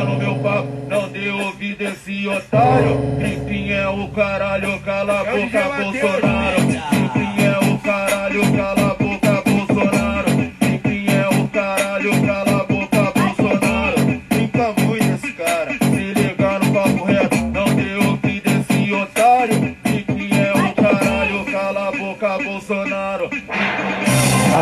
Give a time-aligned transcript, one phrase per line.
[0.00, 2.98] no meu papo, não dê ouvido esse otário.
[3.20, 6.62] Enfim é o caralho, cala a boca, Bolsonaro.
[6.62, 10.30] Enfim é o caralho, cala a boca, Bolsonaro.
[10.62, 14.22] Enfim é o caralho, cala a boca, Bolsonaro.
[14.30, 19.76] Fica muito esse cara, se ligar no papo reto, não dê ouvido esse otário.
[19.84, 23.30] Enfim é o caralho, cala a boca, Bolsonaro.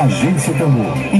[0.03, 1.20] Agência Tambor e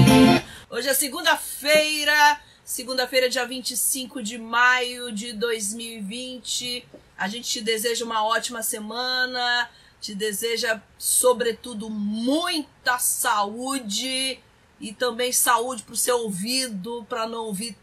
[0.81, 6.83] Hoje é segunda-feira, segunda-feira, dia 25 de maio de 2020.
[7.15, 9.69] A gente te deseja uma ótima semana,
[10.01, 14.39] te deseja, sobretudo, muita saúde
[14.79, 17.77] e também saúde para o seu ouvido, para não ouvir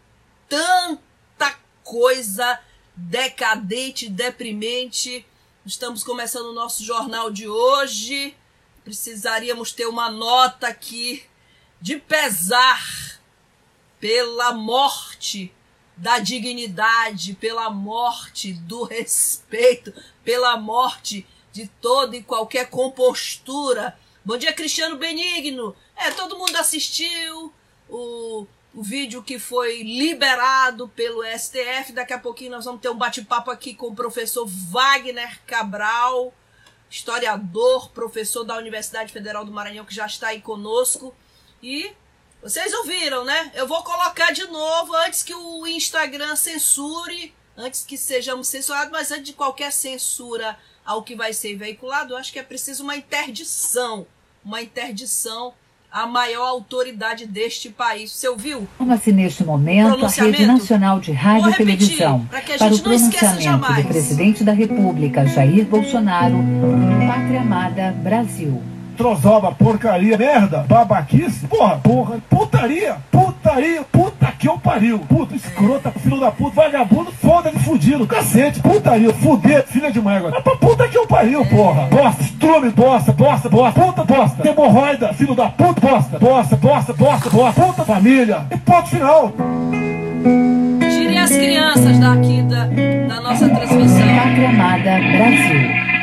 [0.48, 2.58] tanta coisa
[2.96, 5.24] decadente, deprimente.
[5.64, 8.36] Estamos começando o nosso jornal de hoje.
[8.82, 11.27] Precisaríamos ter uma nota aqui
[11.80, 13.20] de pesar
[14.00, 15.52] pela morte
[15.96, 19.92] da dignidade, pela morte do respeito,
[20.24, 23.98] pela morte de toda e qualquer compostura.
[24.24, 25.74] Bom dia, Cristiano Benigno.
[25.96, 27.52] É, todo mundo assistiu
[27.88, 31.92] o, o vídeo que foi liberado pelo STF.
[31.92, 36.32] Daqui a pouquinho nós vamos ter um bate-papo aqui com o professor Wagner Cabral,
[36.88, 41.12] historiador, professor da Universidade Federal do Maranhão, que já está aí conosco.
[41.62, 41.90] E
[42.42, 43.50] vocês ouviram, né?
[43.54, 49.10] Eu vou colocar de novo antes que o Instagram censure, antes que sejamos censurados, mas
[49.10, 52.96] antes de qualquer censura ao que vai ser veiculado, eu acho que é preciso uma
[52.96, 54.06] interdição,
[54.44, 55.52] uma interdição
[55.90, 58.12] à maior autoridade deste país.
[58.12, 58.68] Você ouviu?
[58.78, 62.24] Toma-se neste momento a Rede Nacional de Rádio e Televisão
[62.58, 66.36] para o pronunciamento do presidente da República, Jair Bolsonaro,
[67.08, 68.62] Pátria Amada Brasil
[68.98, 76.18] trozoba, porcaria, merda, babaquice, porra, porra, putaria, putaria, puta que eu pariu, puta, escrota, filho
[76.18, 80.42] da puta, vagabundo, foda de fudido, cacete, putaria, fuder, filha de mãe agora.
[80.42, 81.82] Puta que eu pariu, porra.
[81.86, 87.30] Bosta, estrume, bosta, bosta, bosta, puta, bosta, hemorroida, filho da puta, bosta, bosta, bosta, bosta,
[87.30, 88.46] bosta, puta, família.
[88.50, 89.32] E ponto final.
[90.80, 94.08] Tirem as crianças daqui da, da nossa transmissão.
[94.16, 95.97] Pátria Amada Brasil.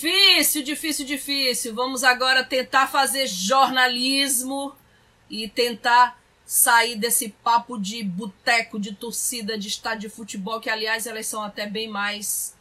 [0.00, 1.74] Difícil, difícil, difícil.
[1.74, 4.74] Vamos agora tentar fazer jornalismo
[5.28, 11.06] e tentar sair desse papo de boteco, de torcida, de estádio de futebol, que aliás
[11.06, 12.56] elas são até bem mais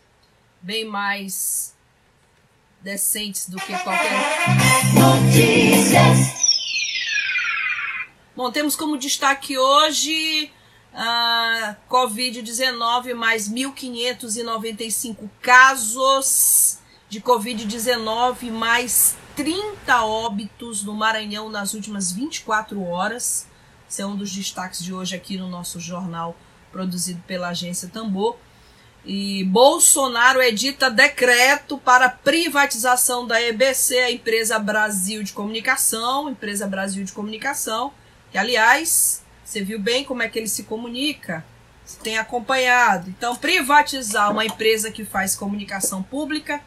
[0.61, 1.73] bem mais
[2.81, 4.11] decentes do que qualquer
[4.93, 6.17] Notícias.
[8.35, 10.51] Bom, temos como destaque hoje
[10.93, 16.78] uh, Covid-19, mais 1.595 casos
[17.09, 23.47] de Covid-19, mais 30 óbitos no Maranhão nas últimas 24 horas.
[23.89, 26.37] Esse é um dos destaques de hoje aqui no nosso jornal
[26.71, 28.37] produzido pela agência Tambor.
[29.03, 37.03] E Bolsonaro edita decreto para privatização da EBC, a empresa Brasil de Comunicação, empresa Brasil
[37.03, 37.91] de Comunicação,
[38.31, 41.43] que aliás, você viu bem como é que ele se comunica,
[41.83, 43.09] você tem acompanhado.
[43.09, 46.61] Então, privatizar uma empresa que faz comunicação pública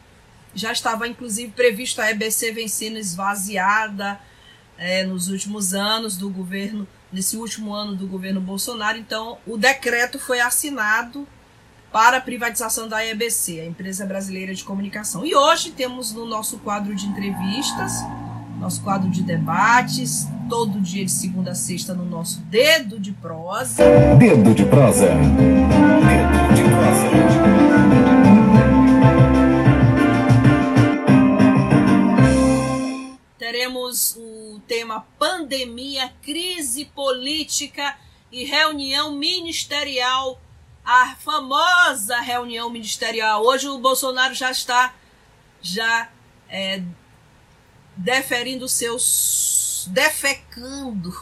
[0.55, 4.19] já estava, inclusive, previsto a EBC vem sendo esvaziada
[4.77, 8.97] é, nos últimos anos do governo, nesse último ano do governo Bolsonaro.
[8.97, 11.27] Então, o decreto foi assinado
[11.91, 15.23] para a privatização da EBC, a Empresa Brasileira de Comunicação.
[15.25, 17.93] E hoje temos no nosso quadro de entrevistas,
[18.59, 23.83] nosso quadro de debates, todo dia de segunda a sexta no nosso Dedo de Prosa.
[24.17, 25.07] Dedo de Prosa.
[25.07, 27.42] Dedo de Prosa.
[33.63, 37.97] Teremos o tema pandemia, crise política
[38.29, 40.41] e reunião ministerial,
[40.83, 43.41] a famosa reunião ministerial.
[43.45, 44.93] Hoje o Bolsonaro já está
[45.61, 46.09] já
[46.49, 46.83] é,
[47.95, 51.17] deferindo seus defecando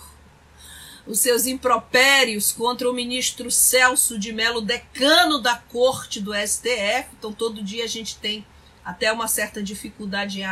[1.06, 7.08] os seus impropérios contra o ministro Celso de Mello, decano da corte do STF.
[7.20, 8.44] Então todo dia a gente tem
[8.84, 10.44] até uma certa dificuldade em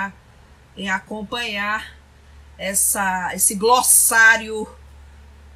[0.79, 1.93] em acompanhar
[2.57, 4.65] essa, esse glossário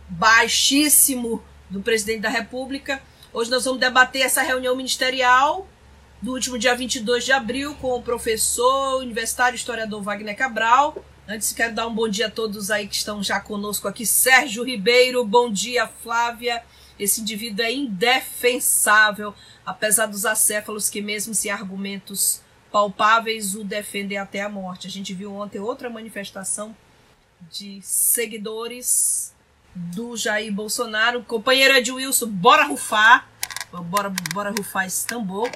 [0.09, 3.01] baixíssimo do presidente da República.
[3.31, 5.65] Hoje nós vamos debater essa reunião ministerial
[6.21, 11.03] do último dia 22 de abril com o professor universitário historiador Wagner Cabral.
[11.25, 14.05] Antes quero dar um bom dia a todos aí que estão já conosco aqui.
[14.05, 16.61] Sérgio Ribeiro, bom dia Flávia.
[16.99, 19.33] Esse indivíduo é indefensável,
[19.65, 22.41] apesar dos acéfalos que mesmo se argumentos
[22.73, 24.87] palpáveis o defendem até a morte.
[24.87, 26.75] A gente viu ontem outra manifestação
[27.51, 29.31] de seguidores
[29.75, 31.23] do Jair Bolsonaro.
[31.23, 33.29] Companheiro Ed Wilson, bora rufar.
[33.71, 35.51] Bora, bora rufar esse tambor.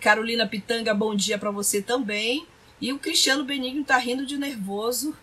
[0.00, 2.44] Carolina Pitanga, bom dia para você também.
[2.80, 5.16] E o Cristiano Benigno tá rindo de nervoso.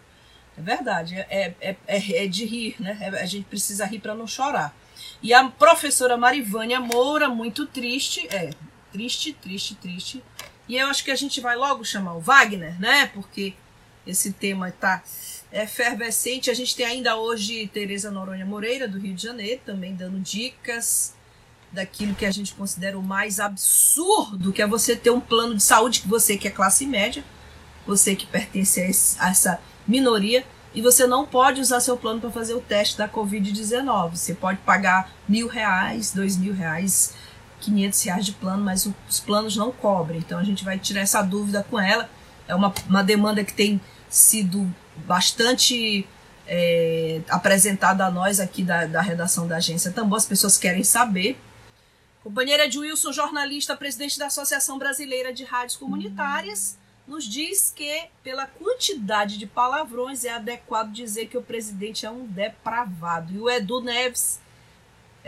[0.57, 2.97] É verdade, é, é, é, é de rir, né?
[3.01, 4.73] É, a gente precisa rir para não chorar.
[5.21, 8.51] E a professora Marivânia Moura, muito triste, é,
[8.91, 10.23] triste, triste, triste.
[10.69, 13.07] E eu acho que a gente vai logo chamar o Wagner, né?
[13.07, 13.55] Porque
[14.05, 15.01] esse tema tá
[15.51, 16.51] efervescente.
[16.51, 21.15] A gente tem ainda hoje Tereza Noronha Moreira, do Rio de Janeiro, também dando dicas
[21.71, 25.63] daquilo que a gente considera o mais absurdo, que é você ter um plano de
[25.63, 27.23] saúde que você que é classe média,
[27.85, 32.21] você que pertence a, esse, a essa minoria, e você não pode usar seu plano
[32.21, 34.11] para fazer o teste da Covid-19.
[34.11, 37.15] Você pode pagar mil reais, dois mil reais,
[37.59, 40.19] quinhentos reais de plano, mas os planos não cobrem.
[40.19, 42.09] Então a gente vai tirar essa dúvida com ela.
[42.47, 43.79] É uma, uma demanda que tem
[44.09, 44.73] sido
[45.05, 46.07] bastante
[46.47, 50.17] é, apresentada a nós aqui da, da redação da agência Tambor.
[50.17, 51.37] As pessoas querem saber
[52.23, 56.77] Companheira de Wilson, jornalista, presidente da Associação Brasileira de Rádios Comunitárias,
[57.07, 62.25] nos diz que, pela quantidade de palavrões, é adequado dizer que o presidente é um
[62.25, 63.33] depravado.
[63.33, 64.39] E o Edu Neves,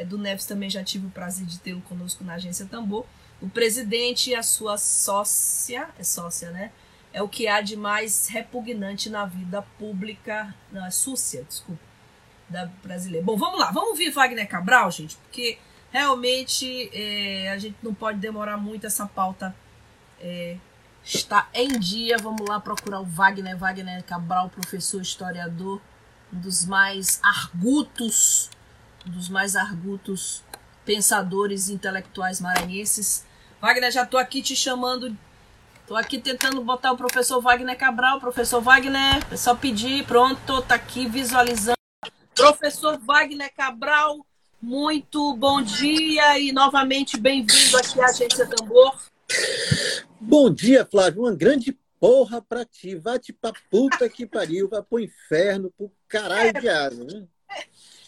[0.01, 3.06] Edu Neves também já tive o prazer de tê-lo conosco na agência Tambor.
[3.42, 6.71] O presidente e a sua sócia, é sócia, né?
[7.12, 11.81] É o que há de mais repugnante na vida pública, não, é súcia, desculpa,
[12.48, 13.25] da brasileira.
[13.25, 15.57] Bom, vamos lá, vamos ouvir Wagner Cabral, gente, porque
[15.92, 19.53] Realmente, é, a gente não pode demorar muito, essa pauta
[20.21, 20.56] é,
[21.03, 22.18] está em dia.
[22.18, 25.81] Vamos lá procurar o Wagner, Wagner Cabral, professor historiador,
[26.33, 28.50] um dos mais argutos,
[29.06, 30.44] dos mais argutos
[30.86, 33.25] pensadores intelectuais maranhenses.
[33.62, 35.15] Wagner, já estou aqui te chamando,
[35.81, 40.75] estou aqui tentando botar o professor Wagner Cabral, professor Wagner, é só pedir, pronto, tá
[40.75, 41.77] aqui visualizando.
[42.33, 44.25] Professor Wagner Cabral,
[44.62, 49.00] muito bom dia e novamente bem-vindo aqui à Agência Tambor.
[50.19, 51.21] Bom dia, Flávio.
[51.21, 52.95] Uma grande porra pra ti.
[52.95, 57.27] Vai-te pra puta que pariu, vai pro inferno, pro caralho é, de asa, né?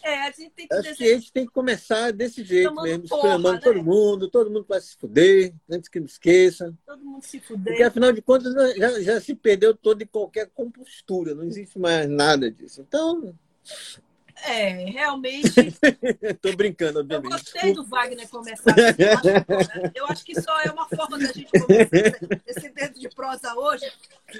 [0.04, 3.04] É, a gente tem que Acho que a gente tem que começar desse jeito mesmo,
[3.04, 3.58] esperando né?
[3.58, 6.74] todo mundo, todo mundo vai se fuder, antes que não esqueça.
[6.86, 7.72] Todo mundo se fuder.
[7.72, 12.06] Porque afinal de contas já, já se perdeu todo e qualquer compostura, não existe mais
[12.06, 12.82] nada disso.
[12.82, 13.34] Então,
[14.42, 15.50] é, realmente.
[16.42, 17.32] Tô brincando, obviamente.
[17.32, 18.74] Eu gostei do Wagner começar.
[19.94, 23.90] Eu acho que só é uma forma da gente começar esse dedo de prosa hoje,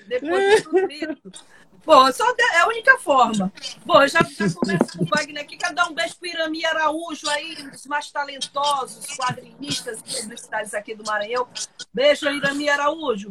[0.06, 1.46] depois de tudo isso.
[1.84, 3.52] Bom, só é a única forma.
[3.84, 5.56] Bom, já, já começo com o Wagner aqui.
[5.56, 10.74] Quero dar um beijo para Irami Araújo aí, um dos mais talentosos quadrinistas e publicitários
[10.74, 11.46] aqui do Maranhão.
[11.92, 13.28] Beijo, Irami Araújo.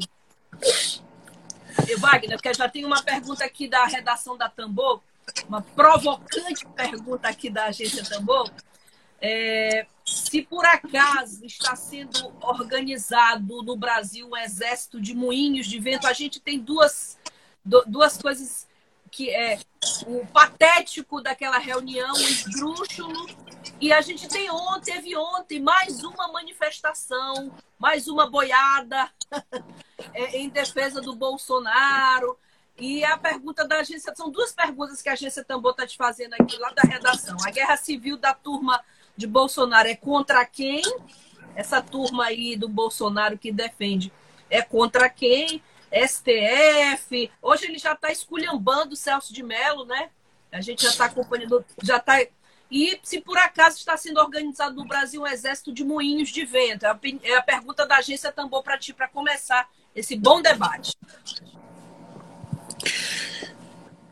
[1.87, 5.01] E Wagner, porque já tem uma pergunta aqui da redação da Tambor
[5.47, 8.51] uma provocante pergunta aqui da agência Tambor.
[9.21, 16.05] É, se por acaso está sendo organizado no Brasil um exército de moinhos de vento,
[16.05, 17.17] a gente tem duas,
[17.63, 18.67] duas coisas
[19.09, 19.59] que é
[20.07, 23.27] o patético daquela reunião, o esdrúxulo,
[23.79, 29.09] e a gente tem ontem, teve ontem mais uma manifestação, mais uma boiada
[30.13, 32.37] é, em defesa do Bolsonaro.
[32.75, 36.33] E a pergunta da agência, são duas perguntas que a agência Tambor está te fazendo
[36.33, 37.37] aqui lá da redação.
[37.45, 38.83] A guerra civil da turma
[39.15, 40.81] de Bolsonaro é contra quem?
[41.55, 44.11] Essa turma aí do Bolsonaro que defende
[44.49, 45.61] é contra quem?
[45.93, 47.31] STF.
[47.41, 50.09] Hoje ele já está esculhambando o Celso de Mello, né?
[50.51, 52.19] A gente já está acompanhando, já está.
[52.71, 56.85] E se por acaso está sendo organizado no Brasil um exército de moinhos de vento?
[56.85, 60.93] É a, pergunta da agência Tambor para ti, para começar esse bom debate.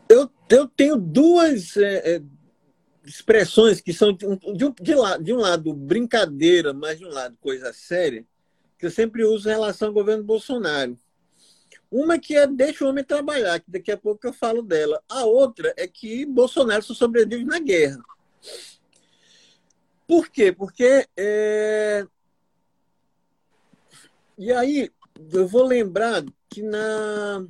[0.07, 2.21] Eu, eu tenho duas é, é,
[3.03, 7.73] expressões que são de, de, de, de um lado brincadeira, mas de um lado coisa
[7.73, 8.25] séria,
[8.77, 10.97] que eu sempre uso em relação ao governo Bolsonaro.
[11.91, 15.03] Uma que é deixa o homem trabalhar, que daqui a pouco eu falo dela.
[15.10, 18.01] A outra é que Bolsonaro só sobrevive na guerra.
[20.07, 20.51] Por quê?
[20.51, 21.07] Porque.
[21.17, 22.05] É...
[24.38, 24.89] E aí,
[25.33, 27.45] eu vou lembrar que na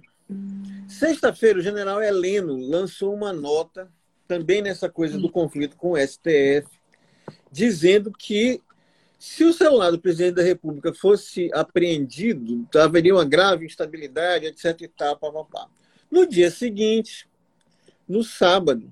[0.88, 3.92] Sexta-feira, o general Heleno lançou uma nota
[4.28, 6.68] também nessa coisa do conflito com o STF,
[7.52, 8.62] dizendo que
[9.22, 14.82] se o celular do presidente da República fosse apreendido, haveria uma grave instabilidade, etc.
[14.82, 15.68] E tal, pá, pá, pá.
[16.10, 17.30] No dia seguinte,
[18.10, 18.92] no sábado,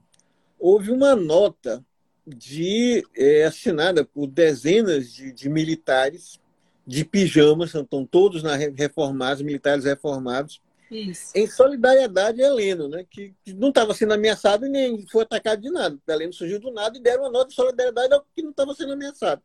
[0.60, 1.84] houve uma nota
[2.28, 6.40] de é, assinada por dezenas de, de, militares
[6.86, 11.32] de pijamas, estão todos na, reformados, militares reformados, Isso.
[11.34, 15.60] em solidariedade a Heleno, né, que, que não estava sendo ameaçado e nem foi atacado
[15.60, 15.98] de nada.
[16.08, 18.94] Heleno surgiu do nada e deram uma nota de solidariedade ao que não estava sendo
[18.94, 19.42] ameaçado.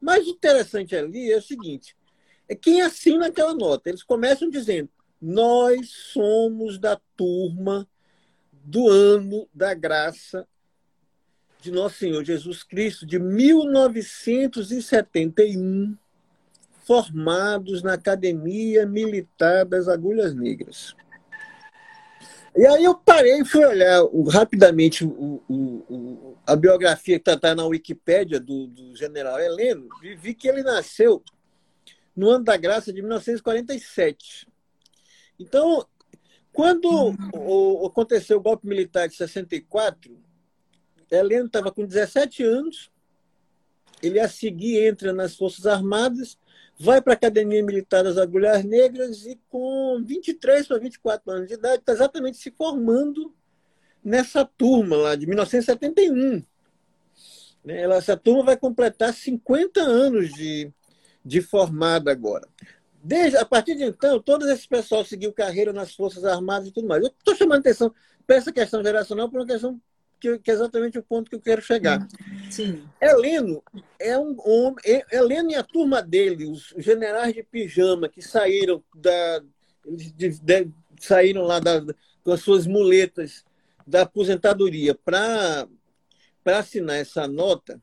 [0.00, 1.96] Mas o interessante ali é o seguinte:
[2.48, 3.88] é quem assina aquela nota.
[3.88, 4.88] Eles começam dizendo:
[5.20, 7.88] nós somos da turma
[8.52, 10.46] do ano da graça
[11.60, 15.96] de Nosso Senhor Jesus Cristo de 1971,
[16.84, 20.94] formados na Academia Militar das Agulhas Negras.
[22.56, 25.54] E aí eu parei e fui olhar rapidamente o, o,
[25.90, 30.62] o, a biografia que está na Wikipédia do, do, general Heleno e vi que ele
[30.62, 31.22] nasceu
[32.16, 34.48] no ano da graça de 1947.
[35.38, 35.86] Então,
[36.50, 36.88] quando
[37.34, 40.18] o, aconteceu o golpe militar de 64,
[41.10, 42.90] Heleno estava com 17 anos,
[44.02, 46.38] ele a seguir entra nas Forças Armadas
[46.78, 51.54] vai para a Academia Militar das Agulhas Negras e com 23 para 24 anos de
[51.54, 53.34] idade está exatamente se formando
[54.04, 56.44] nessa turma lá de 1971.
[57.64, 57.82] Né?
[57.96, 60.72] Essa turma vai completar 50 anos de,
[61.24, 62.46] de formada agora.
[63.02, 66.88] Desde, a partir de então, todo esse pessoal seguiu carreira nas Forças Armadas e tudo
[66.88, 67.02] mais.
[67.02, 67.92] Eu estou chamando atenção
[68.26, 69.80] para essa questão geracional por uma questão
[70.20, 72.06] que, que, é exatamente o ponto que eu quero chegar.
[72.50, 72.82] Sim.
[73.00, 73.62] Heleno
[73.98, 75.02] é um homem.
[75.10, 79.42] Heleno e a turma dele, os generais de pijama que saíram da.
[79.88, 80.70] De, de,
[81.00, 81.80] saíram lá da,
[82.24, 83.44] com as suas muletas
[83.86, 85.68] da aposentadoria para
[86.44, 87.80] assinar essa nota,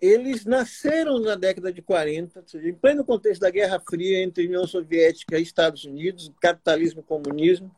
[0.00, 4.66] eles nasceram na década de 40, seja, em pleno contexto da Guerra Fria entre União
[4.66, 7.74] Soviética e Estados Unidos, capitalismo e comunismo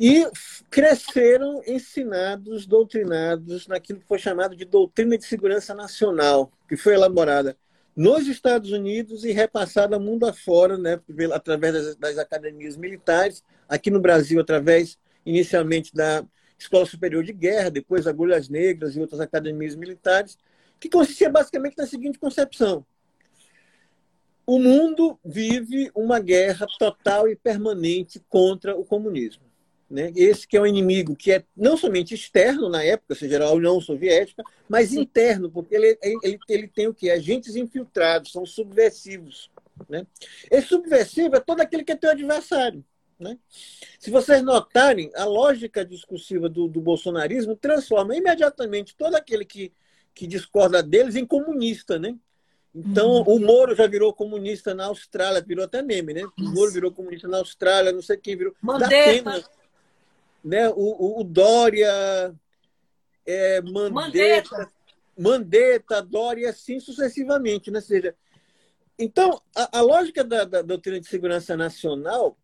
[0.00, 0.26] e
[0.70, 7.54] cresceram ensinados, doutrinados naquilo que foi chamado de doutrina de segurança nacional, que foi elaborada
[7.94, 10.98] nos Estados Unidos e repassada mundo afora, né,
[11.34, 16.24] através das, das academias militares, aqui no Brasil, através, inicialmente, da
[16.58, 20.38] Escola Superior de Guerra, depois Agulhas Negras e outras academias militares,
[20.78, 22.86] que consistia basicamente na seguinte concepção:
[24.46, 29.49] o mundo vive uma guerra total e permanente contra o comunismo.
[29.90, 30.12] Né?
[30.14, 33.50] Esse que é um inimigo que é não somente externo na época, ou seja, a
[33.50, 35.00] União Soviética, mas Sim.
[35.00, 37.10] interno, porque ele, ele, ele tem o que?
[37.10, 39.50] Agentes infiltrados, são subversivos.
[39.88, 40.06] Né?
[40.48, 42.84] Esse subversivo é todo aquele que é teu adversário.
[43.18, 43.36] Né?
[43.98, 49.72] Se vocês notarem, a lógica discursiva do, do bolsonarismo transforma imediatamente todo aquele que,
[50.14, 51.98] que discorda deles em comunista.
[51.98, 52.16] Né?
[52.72, 53.36] Então, uhum.
[53.36, 56.22] o Moro já virou comunista na Austrália, virou até meme, né?
[56.38, 58.54] O Moro virou comunista na Austrália, não sei quem virou.
[58.62, 59.44] Mandetta
[60.42, 60.68] né?
[60.70, 62.34] o, o Dória,
[63.26, 64.70] é, Mandetta,
[65.18, 67.70] Mandetta, Dória, assim sucessivamente.
[67.70, 67.78] Né?
[67.78, 68.14] Ou seja,
[68.98, 72.36] então, a, a lógica da, da, doutrina de segurança nacional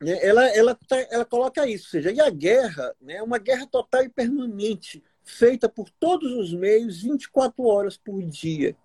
[0.00, 1.86] né, ela, ela, tá, ela coloca isso.
[1.86, 6.32] Ou seja, e a guerra né, é uma guerra total e permanente, feita por todos
[6.32, 8.76] os meios, 24 horas por dia.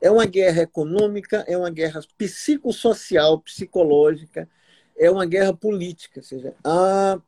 [0.00, 4.48] É uma guerra econômica, é uma guerra psicossocial, psicológica,
[4.96, 6.20] é uma guerra política.
[6.20, 7.20] Ou seja, a,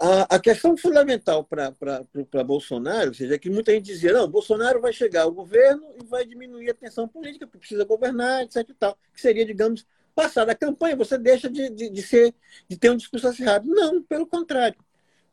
[0.00, 4.80] a, a questão fundamental para Bolsonaro, ou seja, é que muita gente dizia, não, Bolsonaro
[4.80, 8.68] vai chegar ao governo e vai diminuir a tensão política, porque precisa governar, etc.
[8.68, 12.34] E tal, que seria, digamos, passar da campanha, você deixa de, de, de, ser,
[12.68, 13.68] de ter um discurso acirrado.
[13.68, 14.78] Não, pelo contrário.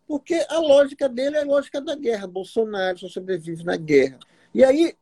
[0.07, 2.27] Porque a lógica dele é a lógica da guerra.
[2.27, 4.19] Bolsonaro só sobrevive na guerra.
[4.53, 4.95] E aí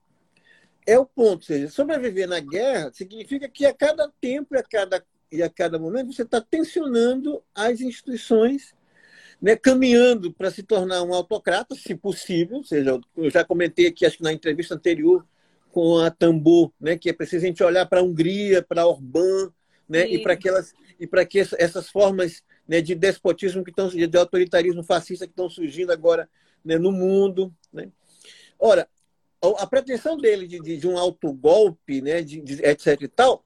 [0.86, 1.38] é o ponto.
[1.38, 5.50] Ou seja, sobreviver na guerra significa que a cada tempo e a cada, e a
[5.50, 8.76] cada momento você está tensionando as instituições
[9.42, 12.58] né, caminhando para se tornar um autocrata, se possível.
[12.58, 15.26] Ou seja, eu já comentei aqui, acho que na entrevista anterior,
[15.72, 19.52] com a Tambor, né, que é preciso a gente olhar para a Hungria, para Orbán,
[19.90, 24.18] né, e para aquelas e para que essas formas né, de despotismo que estão de
[24.18, 26.30] autoritarismo fascista que estão surgindo agora
[26.64, 27.90] né, no mundo, né?
[28.60, 28.88] Ora,
[29.58, 33.44] a pretensão dele de, de, de um autogolpe, né, de, de, etc e tal,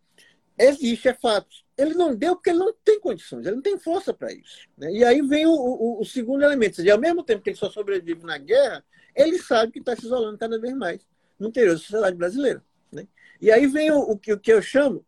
[0.57, 4.13] existe, é fato ele não deu porque ele não tem condições, ele não tem força
[4.13, 4.67] para isso.
[4.77, 4.91] Né?
[4.91, 6.77] E aí vem o, o, o, segundo elemento.
[6.77, 8.83] Seja, ao mesmo tempo que ele só sobrevive na guerra,
[9.15, 11.05] ele sabe que está se isolando cada vez mais
[11.37, 12.63] no interior da sociedade brasileira.
[12.91, 13.07] Né?
[13.41, 15.05] E aí vem o, o, que, o que eu chamo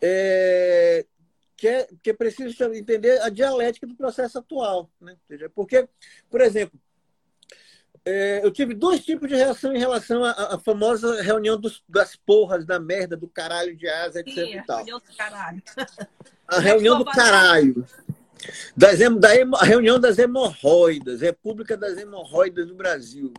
[0.00, 1.06] é,
[1.56, 4.90] que, é, que é preciso entender a dialética do processo atual.
[5.00, 5.16] Né?
[5.54, 5.88] Porque,
[6.28, 6.78] por exemplo,
[8.06, 12.14] é, eu tive dois tipos de reação em relação à, à famosa reunião dos, das
[12.14, 14.34] porras, da merda, do caralho de asa, etc.
[14.34, 15.62] Sim, a reunião do caralho.
[16.46, 17.86] A reunião do caralho.
[18.76, 23.32] Das, da, a reunião das hemorroidas, República das Hemorroidas do Brasil.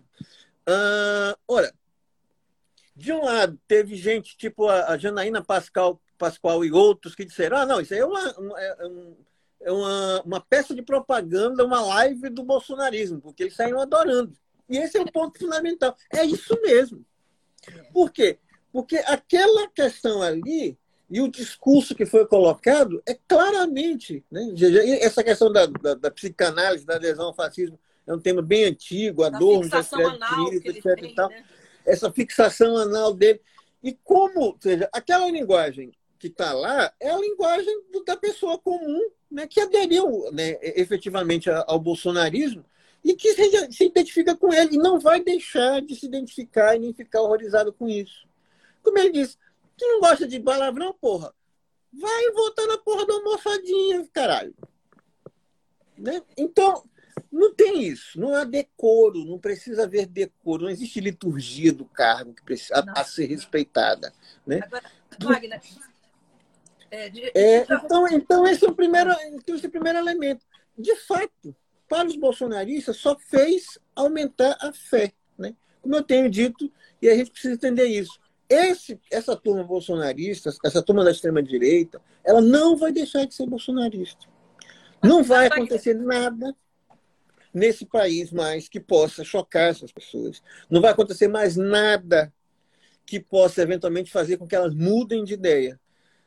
[0.65, 1.72] Ah, olha,
[2.95, 7.57] de um lado, teve gente tipo a, a Janaína Pascal, Pascoal e outros que disseram:
[7.57, 9.15] ah, não, isso aí é uma, uma, é, um,
[9.62, 14.36] é uma, uma peça de propaganda, uma live do bolsonarismo, porque eles saíram adorando.
[14.69, 15.95] E esse é o ponto fundamental.
[16.13, 17.05] É isso mesmo.
[17.93, 18.39] Por quê?
[18.72, 20.77] Porque aquela questão ali
[21.10, 24.24] e o discurso que foi colocado é claramente.
[24.31, 24.53] Né?
[25.01, 29.24] Essa questão da, da, da psicanálise, da adesão ao fascismo, é um tema bem antigo,
[29.24, 31.00] Adorno já escreve etc.
[31.00, 31.29] Tem, tal.
[31.29, 31.43] Né?
[31.86, 33.41] Essa fixação anal dele.
[33.84, 37.74] E como, ou seja, aquela linguagem que está lá é a linguagem
[38.05, 42.65] da pessoa comum né, que aderiu né, efetivamente ao bolsonarismo
[43.05, 46.79] e que se, se identifica com ele e não vai deixar de se identificar e
[46.79, 48.27] nem ficar horrorizado com isso.
[48.81, 49.38] Como ele disse,
[49.77, 51.31] tu não gosta de palavrão, porra?
[51.93, 54.55] Vai voltar na porra da almofadinha, caralho.
[55.95, 56.19] Né?
[56.35, 56.83] Então,
[57.31, 58.19] não tem isso.
[58.19, 63.01] Não há decoro, não precisa haver decoro, não existe liturgia do cargo que precisa a,
[63.01, 64.12] a ser respeitada.
[64.47, 64.62] Né?
[64.63, 65.62] Agora, Wagner.
[66.89, 70.43] É, de, é, então, então, esse é o primeiro, então esse é o primeiro elemento.
[70.75, 71.55] De fato,
[71.88, 75.13] para os bolsonaristas, só fez aumentar a fé.
[75.38, 75.56] Né?
[75.82, 78.20] Como eu tenho dito, e a gente precisa entender isso.
[78.48, 84.27] Esse, essa turma bolsonarista, essa turma da extrema-direita, ela não vai deixar de ser bolsonarista.
[85.04, 86.56] Não vai acontecer nada
[87.54, 90.44] nesse país mais que possa chocar essas pessoas.
[90.70, 92.34] Não vai acontecer mais nada
[93.06, 95.80] que possa eventualmente fazer com que elas mudem de ideia.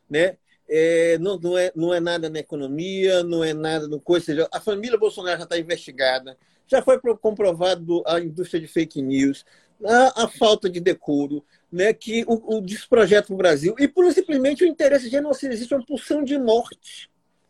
[0.09, 0.37] Né?
[0.69, 4.27] É, não, não, é, não é nada na economia, não é nada no coisa.
[4.27, 9.43] Seja, a família Bolsonaro já está investigada, já foi comprovado a indústria de fake news,
[9.83, 14.63] a, a falta de decoro, né, que o, o desprojeto no Brasil, e por simplesmente
[14.63, 15.53] o interesse genocida.
[15.53, 17.09] Existe uma pulsão de morte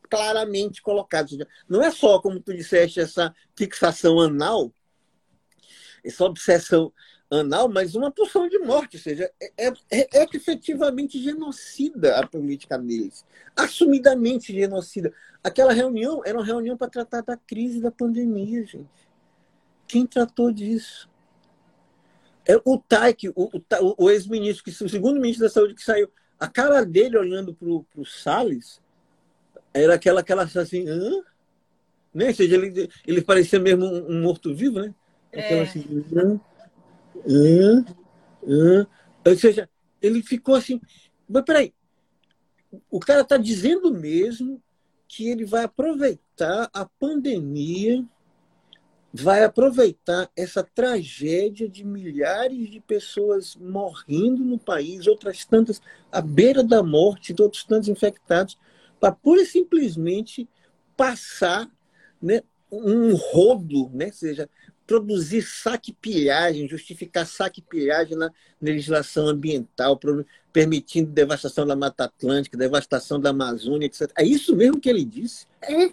[0.09, 1.47] claramente colocada.
[1.67, 4.71] Não é só, como tu disseste, essa fixação anal,
[6.03, 6.91] essa obsessão
[7.31, 12.77] anal, mas uma porção de morte, ou seja, é, é, é, efetivamente genocida a política
[12.77, 13.23] deles,
[13.55, 15.13] assumidamente genocida.
[15.43, 19.07] Aquela reunião era uma reunião para tratar da crise da pandemia, gente.
[19.87, 21.09] Quem tratou disso?
[22.47, 26.11] É o Taik, o, o, o ex-ministro, que o segundo ministro da Saúde que saiu,
[26.39, 28.81] a cara dele olhando para o Salles
[29.73, 31.21] era aquela, aquela assim, hã?
[32.13, 32.27] Né?
[32.27, 34.95] Ou seja, ele, ele parecia mesmo um, um morto-vivo, né?
[35.31, 35.63] Aquela é.
[35.63, 36.39] assim, hã?
[37.27, 37.85] Hã?
[38.47, 38.87] Hã?
[39.25, 39.69] Ou seja,
[40.01, 40.79] ele ficou assim.
[41.27, 41.73] Mas peraí,
[42.89, 44.61] o cara está dizendo mesmo
[45.07, 48.05] que ele vai aproveitar a pandemia,
[49.11, 56.63] vai aproveitar essa tragédia de milhares de pessoas morrendo no país, outras tantas à beira
[56.63, 58.57] da morte, outros tantos infectados,
[58.99, 60.47] para pura e simplesmente
[60.95, 61.69] passar
[62.21, 64.07] né, um rodo, né?
[64.07, 64.49] Ou seja,
[64.89, 69.99] produzir saque-pilhagem, justificar saque-pilhagem na legislação ambiental,
[70.51, 74.11] permitindo devastação da Mata Atlântica, devastação da Amazônia, etc.
[74.17, 75.45] É isso mesmo que ele disse?
[75.61, 75.91] É.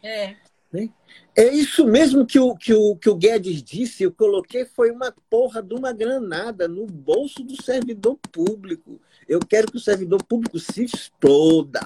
[0.00, 0.36] É.
[0.72, 0.90] Né?
[1.36, 4.04] É isso mesmo que o, que, o, que o Guedes disse.
[4.04, 9.00] Eu coloquei foi uma porra de uma granada no bolso do servidor público.
[9.28, 11.80] Eu quero que o servidor público se exploda.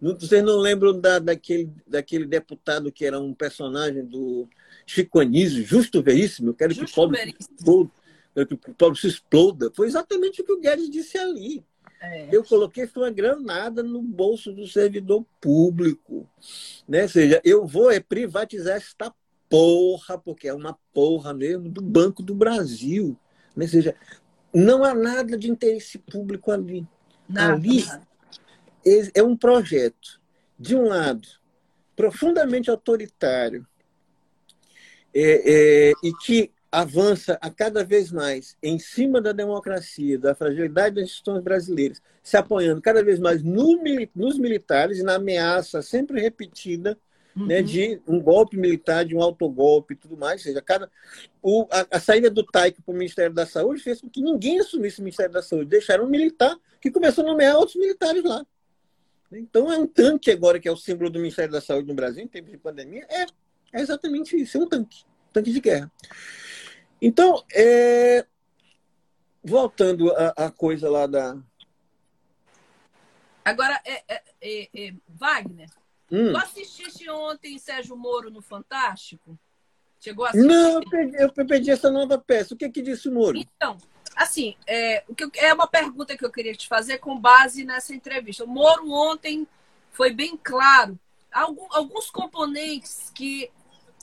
[0.00, 4.48] Vocês não lembram da, daquele, daquele deputado que era um personagem do
[4.88, 6.50] Chico Anísio, Justo Veríssimo?
[6.50, 9.70] Eu quero Justo que o povo, exploda, que o povo se exploda.
[9.74, 11.62] Foi exatamente o que o Guedes disse ali.
[12.00, 12.28] É.
[12.32, 16.26] Eu coloquei foi uma granada no bolso do servidor público.
[16.88, 17.02] Né?
[17.02, 19.12] Ou seja, eu vou é privatizar esta
[19.50, 23.14] porra, porque é uma porra mesmo, do Banco do Brasil.
[23.54, 23.66] Né?
[23.66, 23.94] Ou seja,
[24.54, 26.86] não há nada de interesse público ali.
[27.28, 28.08] Nada, ali nada
[29.14, 30.18] é um projeto,
[30.58, 31.28] de um lado,
[31.94, 33.67] profundamente autoritário
[35.20, 40.96] é, é, e que avança a cada vez mais em cima da democracia, da fragilidade
[40.96, 43.82] das instituições brasileiras, se apoiando cada vez mais no,
[44.14, 46.98] nos militares e na ameaça sempre repetida
[47.34, 47.46] né, uhum.
[47.46, 50.40] né, de um golpe militar, de um autogolpe e tudo mais.
[50.40, 50.90] Ou seja, cada,
[51.42, 54.60] o, a, a saída do TAIC para o Ministério da Saúde fez com que ninguém
[54.60, 55.70] assumisse o Ministério da Saúde.
[55.70, 58.44] Deixaram um militar que começou a nomear outros militares lá.
[59.32, 62.24] Então, é um tanque agora, que é o símbolo do Ministério da Saúde no Brasil,
[62.24, 63.26] em tempos de pandemia, é,
[63.72, 65.90] é exatamente isso, é um tanque, um tanque de guerra.
[67.00, 68.26] Então, é,
[69.42, 71.36] voltando à coisa lá da.
[73.44, 75.70] Agora, é, é, é, é Wagner,
[76.10, 76.32] hum.
[76.32, 79.38] tu assististe ontem Sérgio Moro no Fantástico?
[80.00, 80.46] Chegou a assistir?
[80.46, 82.54] Não, eu perdi, eu perdi essa nova peça.
[82.54, 83.36] O que, disse o Moro?
[83.36, 83.76] Então, assim.
[83.76, 83.78] O que, disse o Moro?
[83.78, 83.78] Então,
[84.16, 87.94] assim, é, o que, é uma pergunta que eu queria te fazer com base nessa
[87.94, 88.44] entrevista.
[88.44, 89.46] O Moro ontem
[89.90, 90.98] foi bem claro.
[91.32, 93.50] alguns componentes que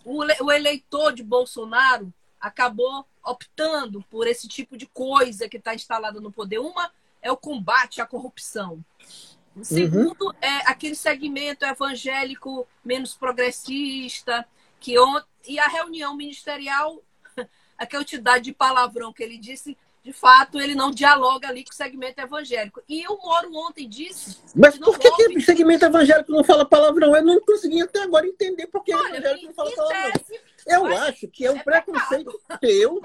[0.06, 6.32] o, eleitor de Bolsonaro acabou optando por esse tipo de coisa que está instalada no
[6.32, 6.60] poder.
[6.60, 6.92] Uma
[7.22, 8.86] é o combate à corrupção.
[9.56, 10.34] O segundo uhum.
[10.40, 14.48] é aquele segmento evangélico menos progressista,
[14.80, 14.96] que
[15.48, 17.02] e a reunião ministerial,
[17.78, 21.76] a quantidade de palavrão que ele disse, de fato, ele não dialoga ali com o
[21.76, 22.80] segmento evangélico.
[22.88, 24.38] E o Moro ontem disse.
[24.56, 27.16] Mas por que, que o segmento evangélico não fala palavrão?
[27.16, 30.12] Eu não consegui até agora entender por que o evangélico não fala palavrão.
[30.66, 33.00] Eu acho que é um é preconceito teu.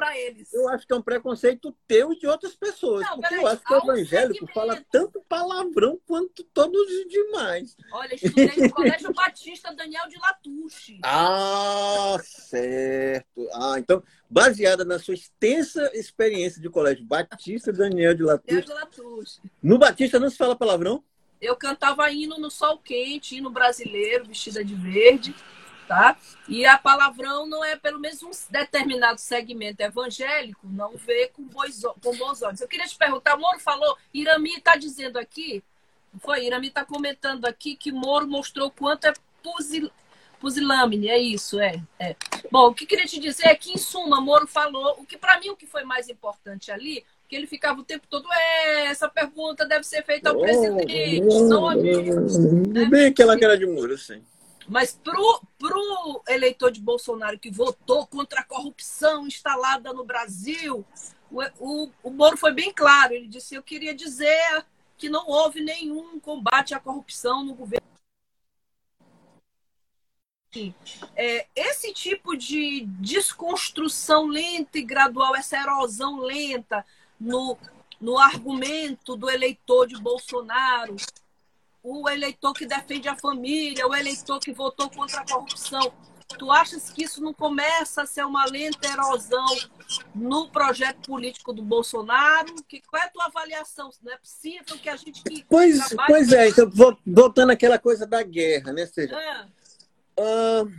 [0.52, 3.04] Eu acho que é um preconceito teu e de outras pessoas.
[3.06, 7.76] Não, porque eu acho que o evangélico fala tanto palavrão quanto todos os demais.
[7.92, 11.00] Olha, estudei no Colégio Batista Daniel de Latouche.
[11.12, 13.48] Ah, certo.
[13.52, 18.46] Ah, então, baseada na sua extensa experiência de Colégio Batista Daniel de Latouche.
[18.46, 19.40] Daniel de Latouche.
[19.62, 21.04] No Batista não se fala palavrão?
[21.40, 25.34] Eu cantava hino no sol quente, hino brasileiro, vestida de verde
[25.90, 26.16] tá?
[26.48, 31.82] E a palavrão não é, pelo menos um determinado segmento evangélico, não vê com, bois,
[32.00, 32.60] com bons olhos.
[32.60, 35.64] Eu queria te perguntar, Moro falou, Irami está dizendo aqui,
[36.20, 39.90] foi, Irami está comentando aqui que Moro mostrou quanto é pusil,
[40.38, 42.14] pusilâmine, é isso, é, é.
[42.52, 45.40] Bom, o que queria te dizer é que, em suma, Moro falou, o que para
[45.40, 49.08] mim o que foi mais importante ali, que ele ficava o tempo todo, é, essa
[49.08, 52.38] pergunta deve ser feita ao oh, presidente, oh, são amigos.
[52.38, 52.84] Né?
[52.84, 54.22] Bem aquela cara de Moro, sim.
[54.68, 60.84] Mas pro, pro eleitor de Bolsonaro que votou contra a corrupção instalada no Brasil,
[61.30, 63.14] o, o, o Moro foi bem claro.
[63.14, 64.64] Ele disse: Eu queria dizer
[64.96, 67.80] que não houve nenhum combate à corrupção no governo.
[71.14, 76.84] É, esse tipo de desconstrução lenta e gradual, essa erosão lenta
[77.20, 77.56] no,
[78.00, 80.96] no argumento do eleitor de Bolsonaro,
[81.82, 85.92] o eleitor que defende a família, o eleitor que votou contra a corrupção.
[86.38, 89.46] Tu achas que isso não começa a ser uma lenta erosão
[90.14, 92.54] no projeto político do Bolsonaro?
[92.68, 93.90] Que, qual é a tua avaliação?
[94.02, 95.22] Não é possível que a gente.
[95.24, 96.70] Que pois, pois é, então,
[97.04, 98.86] voltando àquela coisa da guerra, né?
[98.86, 99.42] Seja, é.
[100.20, 100.70] uh,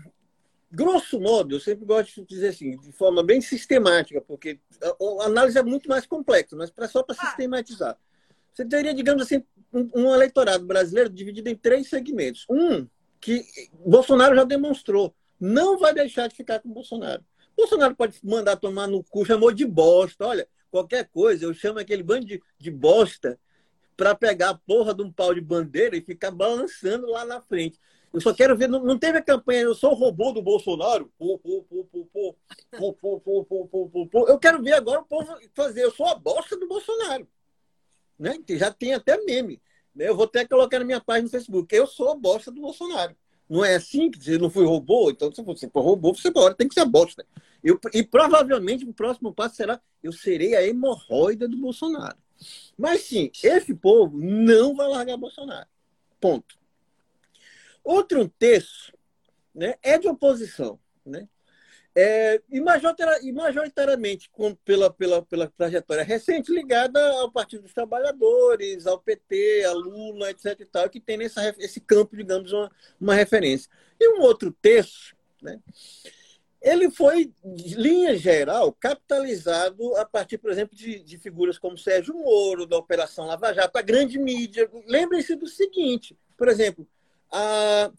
[0.71, 5.25] grosso modo, eu sempre gosto de dizer assim, de forma bem sistemática, porque a, a
[5.25, 7.25] análise é muito mais complexa, mas pra, só para ah.
[7.25, 7.97] sistematizar.
[8.53, 12.45] Você teria, digamos assim, um, um eleitorado brasileiro dividido em três segmentos.
[12.49, 12.87] Um,
[13.19, 13.45] que
[13.85, 17.23] Bolsonaro já demonstrou, não vai deixar de ficar com Bolsonaro.
[17.55, 20.25] Bolsonaro pode mandar tomar no cu, chamou de bosta.
[20.25, 23.39] Olha, qualquer coisa, eu chamo aquele bando de, de bosta
[23.95, 27.79] para pegar a porra de um pau de bandeira e ficar balançando lá na frente.
[28.13, 31.11] Eu só quero ver, não, não teve a campanha, eu sou o robô do Bolsonaro.
[34.27, 37.27] Eu quero ver agora o povo fazer, eu sou a bosta do Bolsonaro.
[38.21, 38.39] Né?
[38.51, 39.59] Já tem até meme.
[39.97, 41.75] Eu vou até colocar na minha página no Facebook.
[41.75, 43.15] Eu sou a bosta do Bolsonaro.
[43.49, 45.09] Não é assim que você não foi robô?
[45.09, 47.25] Então, se você for robô, você pode, tem que ser bosta.
[47.63, 52.15] Eu, e provavelmente o próximo passo será: eu serei a hemorroida do Bolsonaro.
[52.77, 55.67] Mas sim, esse povo não vai largar Bolsonaro.
[56.19, 56.59] Ponto.
[57.83, 58.93] Outro terço
[59.53, 60.79] né, é de oposição.
[61.03, 61.27] Né?
[61.93, 62.61] É, e,
[63.33, 69.73] majoritariamente com, pela, pela, pela trajetória recente ligada ao Partido dos Trabalhadores, ao PT, a
[69.73, 70.57] Lula, etc.
[70.61, 73.69] E tal, que tem nessa, esse campo, digamos, uma, uma referência.
[73.99, 75.59] E um outro terço, né,
[76.61, 82.13] ele foi, de linha geral, capitalizado a partir, por exemplo, de, de figuras como Sérgio
[82.13, 84.69] Moro, da Operação Lava Jato, a grande mídia.
[84.85, 86.87] Lembrem-se do seguinte, por exemplo,
[87.31, 87.91] a,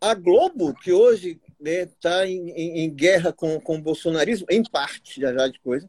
[0.00, 4.46] a Globo, que hoje está né, tá em, em, em, guerra com, com o bolsonarismo,
[4.50, 5.88] em parte, já já de coisa.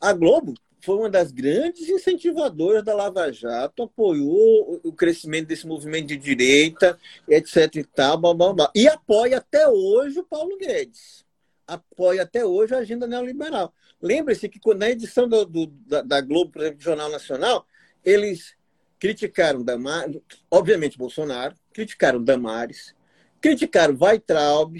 [0.00, 6.08] A Globo foi uma das grandes incentivadoras da Lava Jato, apoiou o crescimento desse movimento
[6.08, 7.76] de direita, etc.
[7.76, 8.72] e tal, blá, blá, blá.
[8.74, 11.24] e apoia até hoje o Paulo Guedes.
[11.66, 13.72] Apoia até hoje a agenda neoliberal.
[14.00, 17.64] Lembre-se que na edição do, do, da, da, Globo, por exemplo, do Jornal Nacional,
[18.04, 18.56] eles
[18.98, 22.92] criticaram Damares, obviamente Bolsonaro, criticaram Damares,
[23.40, 24.76] criticaram Weitraub,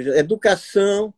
[0.00, 1.12] seja, educação,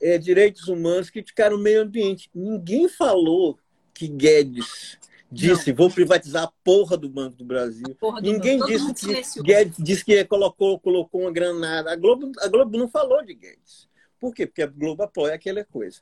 [0.00, 2.30] é, direitos humanos, criticaram o meio ambiente.
[2.34, 3.58] Ninguém falou
[3.92, 4.98] que Guedes
[5.30, 5.76] disse não.
[5.76, 7.84] vou privatizar a porra do Banco do Brasil.
[8.00, 11.92] Do Ninguém disse que Guedes disse que colocou, colocou uma granada.
[11.92, 13.88] A Globo, a Globo não falou de Guedes.
[14.20, 14.46] Por quê?
[14.46, 16.00] Porque a Globo apoia aquela coisa.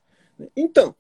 [0.57, 0.95] Então,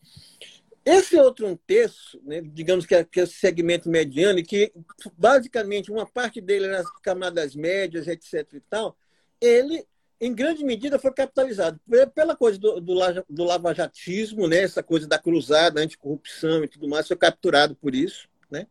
[0.84, 4.72] esse outro terço, né, digamos que é, que é o segmento mediano, que
[5.16, 8.46] basicamente uma parte dele é nas camadas médias, etc.
[8.54, 8.96] e tal,
[9.40, 9.86] ele
[10.22, 11.80] em grande medida, foi capitalizado
[12.14, 12.94] pela coisa do, do,
[13.28, 14.58] do lavajatismo, né?
[14.58, 18.28] essa coisa da cruzada, anticorrupção e tudo mais, foi capturado por isso.
[18.48, 18.68] Né?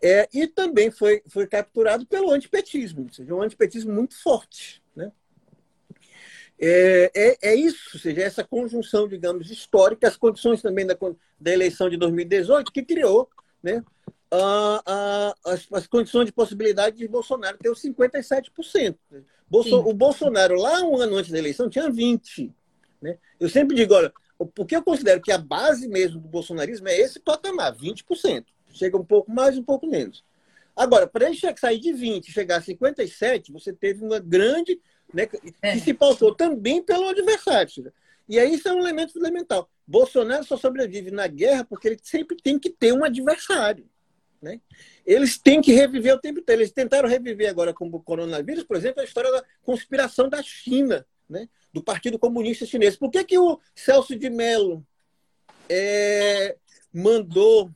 [0.00, 4.80] É, e também foi, foi capturado pelo antipetismo, ou seja, um antipetismo muito forte.
[4.94, 5.10] Né?
[6.56, 10.96] É, é, é, isso, ou seja, essa conjunção, digamos, histórica, as condições também da,
[11.40, 13.28] da eleição de 2018, que criou
[13.60, 13.82] né,
[14.30, 18.96] a, a, as, as, condições de possibilidade de Bolsonaro ter os 57%.
[19.48, 22.52] Bolso, o Bolsonaro, lá um ano antes da eleição, tinha 20%.
[23.00, 23.16] Né?
[23.40, 24.12] Eu sempre digo, olha,
[24.54, 28.44] porque eu considero que a base mesmo do bolsonarismo é esse patamar, 20%.
[28.72, 30.22] Chega um pouco mais, um pouco menos.
[30.76, 34.80] Agora, para ele sair de 20 e chegar a 57, você teve uma grande.
[35.12, 35.26] Né,
[35.62, 35.72] é.
[35.72, 37.90] que se pautou também pelo adversário.
[38.28, 39.70] E aí isso é um elemento fundamental.
[39.86, 43.88] Bolsonaro só sobrevive na guerra porque ele sempre tem que ter um adversário.
[44.40, 44.60] Né?
[45.04, 46.62] Eles têm que reviver o tempo inteiro.
[46.62, 51.06] Eles tentaram reviver agora com o coronavírus, por exemplo, a história da conspiração da China,
[51.28, 51.48] né?
[51.72, 52.96] do Partido Comunista Chinês.
[52.96, 54.86] Por que, que o Celso de Mello
[55.68, 56.56] é,
[56.92, 57.70] mandou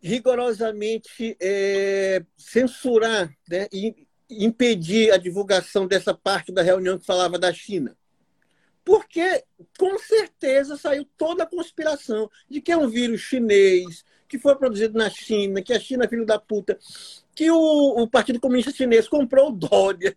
[0.00, 3.66] rigorosamente é, censurar né?
[3.72, 7.96] e impedir a divulgação dessa parte da reunião que falava da China?
[8.88, 9.44] Porque,
[9.78, 14.98] com certeza, saiu toda a conspiração de que é um vírus chinês, que foi produzido
[14.98, 16.78] na China, que a China é filho da puta,
[17.34, 20.16] que o, o Partido Comunista Chinês comprou o Dória,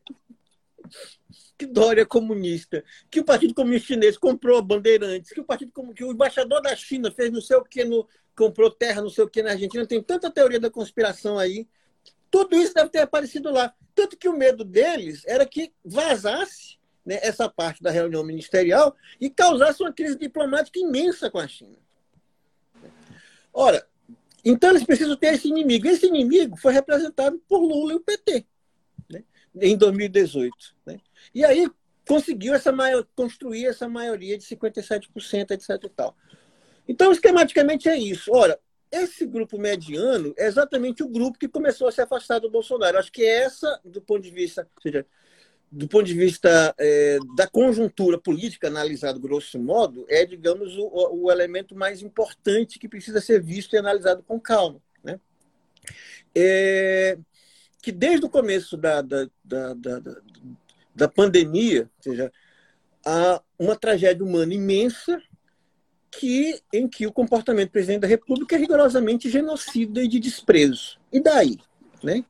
[1.57, 5.71] que Dória é comunista, que o Partido Comunista Chinês comprou a Bandeirantes, que o Partido
[5.93, 9.23] que o embaixador da China fez não sei o que, no, comprou terra não sei
[9.23, 11.67] o que na Argentina, tem tanta teoria da conspiração aí.
[12.29, 13.73] Tudo isso deve ter aparecido lá.
[13.93, 19.29] Tanto que o medo deles era que vazasse né, essa parte da reunião ministerial e
[19.29, 21.77] causasse uma crise diplomática imensa com a China.
[23.53, 23.85] Ora,
[24.43, 25.87] então eles precisam ter esse inimigo.
[25.87, 28.45] Esse inimigo foi representado por Lula e o PT
[29.09, 29.23] né?
[29.55, 30.55] em 2018.
[30.85, 30.99] Né?
[31.33, 31.69] E aí
[32.07, 35.69] conseguiu essa maior, construir essa maioria de 57%, etc.
[35.83, 36.15] E tal.
[36.87, 38.31] Então, esquematicamente é isso.
[38.33, 38.59] Ora,
[38.91, 42.97] esse grupo mediano é exatamente o grupo que começou a se afastar do Bolsonaro.
[42.97, 45.05] Acho que essa, do ponto de vista, seja,
[45.71, 51.31] do ponto de vista é, da conjuntura política, analisado grosso modo, é, digamos, o, o,
[51.31, 54.81] elemento mais importante que precisa ser visto e analisado com calma.
[55.01, 55.17] Né?
[56.35, 57.17] É,
[57.81, 60.01] que desde o começo da, da, da, da,
[60.93, 62.31] da pandemia, ou seja,
[63.05, 65.21] há uma tragédia humana imensa
[66.11, 70.99] que, em que o comportamento do presidente da República é rigorosamente genocida e de desprezo.
[71.13, 71.57] E daí?
[72.03, 72.25] Né?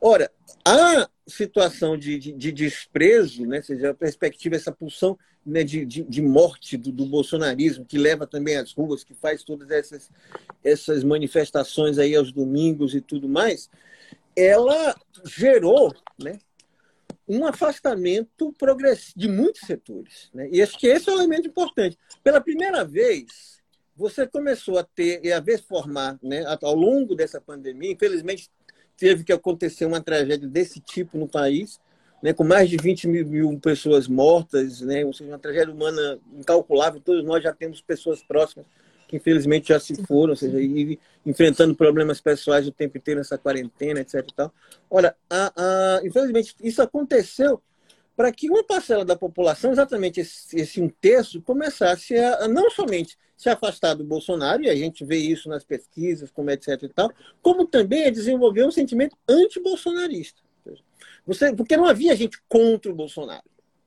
[0.00, 0.30] Ora,
[0.64, 6.02] a situação de, de, de desprezo, né, seja, a perspectiva, essa pulsão né, de, de,
[6.02, 10.10] de, morte do, do, bolsonarismo, que leva também às ruas, que faz todas essas,
[10.64, 13.68] essas manifestações aí aos domingos e tudo mais,
[14.34, 16.38] ela gerou né,
[17.28, 18.54] um afastamento
[19.14, 20.30] de muitos setores.
[20.32, 20.48] Né?
[20.50, 21.98] E acho que esse é um elemento importante.
[22.24, 23.58] Pela primeira vez,
[23.94, 28.48] você começou a ter e a ver formar, né, ao longo dessa pandemia, infelizmente
[28.98, 31.80] teve que acontecer uma tragédia desse tipo no país,
[32.22, 36.18] né, com mais de 20 mil, mil pessoas mortas, né, ou seja, uma tragédia humana
[36.36, 37.00] incalculável.
[37.00, 38.66] Todos nós já temos pessoas próximas
[39.08, 43.38] que infelizmente já se foram, ou seja, e, enfrentando problemas pessoais o tempo inteiro nessa
[43.38, 44.16] quarentena, etc.
[44.16, 44.52] E tal.
[44.90, 47.60] Olha, a, a, infelizmente isso aconteceu
[48.14, 52.70] para que uma parcela da população, exatamente esse, esse um terço, começasse a, a, não
[52.70, 56.88] somente se afastar do Bolsonaro, e a gente vê isso nas pesquisas, como etc e
[56.88, 60.42] tal, como também a desenvolver um sentimento anti-bolsonarista.
[61.24, 63.44] Você, porque não havia gente contra o Bolsonaro,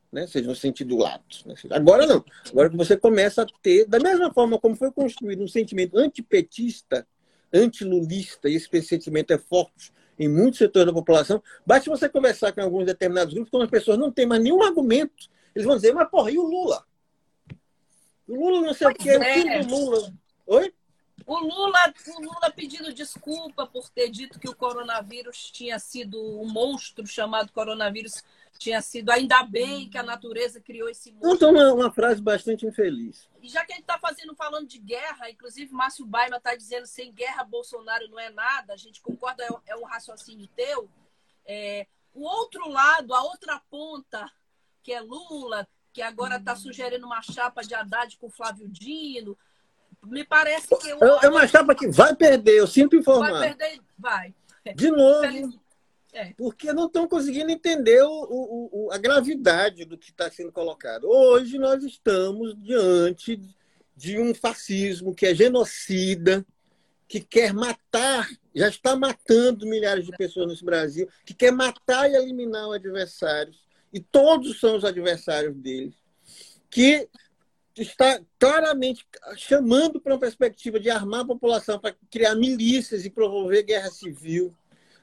[0.10, 0.26] né?
[0.26, 1.46] seja no sentido lato.
[1.46, 1.56] Né?
[1.72, 2.24] Agora não.
[2.50, 7.06] Agora que você começa a ter, da mesma forma como foi construído um sentimento antipetista,
[7.54, 12.62] antilulista, e esse sentimento é forte em muitos setores da população, basta você conversar com
[12.62, 16.10] alguns determinados grupos, quando as pessoas não têm mais nenhum argumento, eles vão dizer, mas
[16.10, 16.86] porra, e o Lula?
[18.32, 19.18] O Lula não sei o quê, é.
[19.18, 20.14] o filho do Lula.
[20.48, 20.74] Oi?
[21.26, 26.48] O Lula, o Lula pedindo desculpa por ter dito que o coronavírus tinha sido um
[26.50, 28.24] monstro chamado coronavírus,
[28.58, 31.34] tinha sido ainda bem que a natureza criou esse monstro.
[31.34, 33.28] Então, uma, uma frase bastante infeliz.
[33.42, 36.86] E já que a gente está fazendo falando de guerra, inclusive Márcio Baima está dizendo
[36.86, 40.90] sem guerra Bolsonaro não é nada, a gente concorda, é, um raciocínio teu.
[41.46, 44.32] É, o outro lado, a outra ponta,
[44.82, 49.38] que é Lula, que agora está sugerindo uma chapa de Haddad com Flávio Dino.
[50.04, 50.90] Me parece que.
[50.90, 53.32] É, é uma chapa que vai perder, eu sinto informar.
[53.32, 54.34] Vai perder, vai.
[54.76, 55.62] De novo.
[56.14, 56.34] É.
[56.38, 61.06] Porque não estão conseguindo entender o, o, o, a gravidade do que está sendo colocado.
[61.08, 63.40] Hoje nós estamos diante
[63.96, 66.46] de um fascismo que é genocida,
[67.08, 72.16] que quer matar, já está matando milhares de pessoas nesse Brasil, que quer matar e
[72.16, 73.54] eliminar o adversário
[73.94, 75.94] e todos são os adversários dele,
[76.70, 77.08] que
[77.76, 79.06] está claramente
[79.38, 84.56] chamando para uma perspectiva de armar a população para criar milícias e promover guerra civil,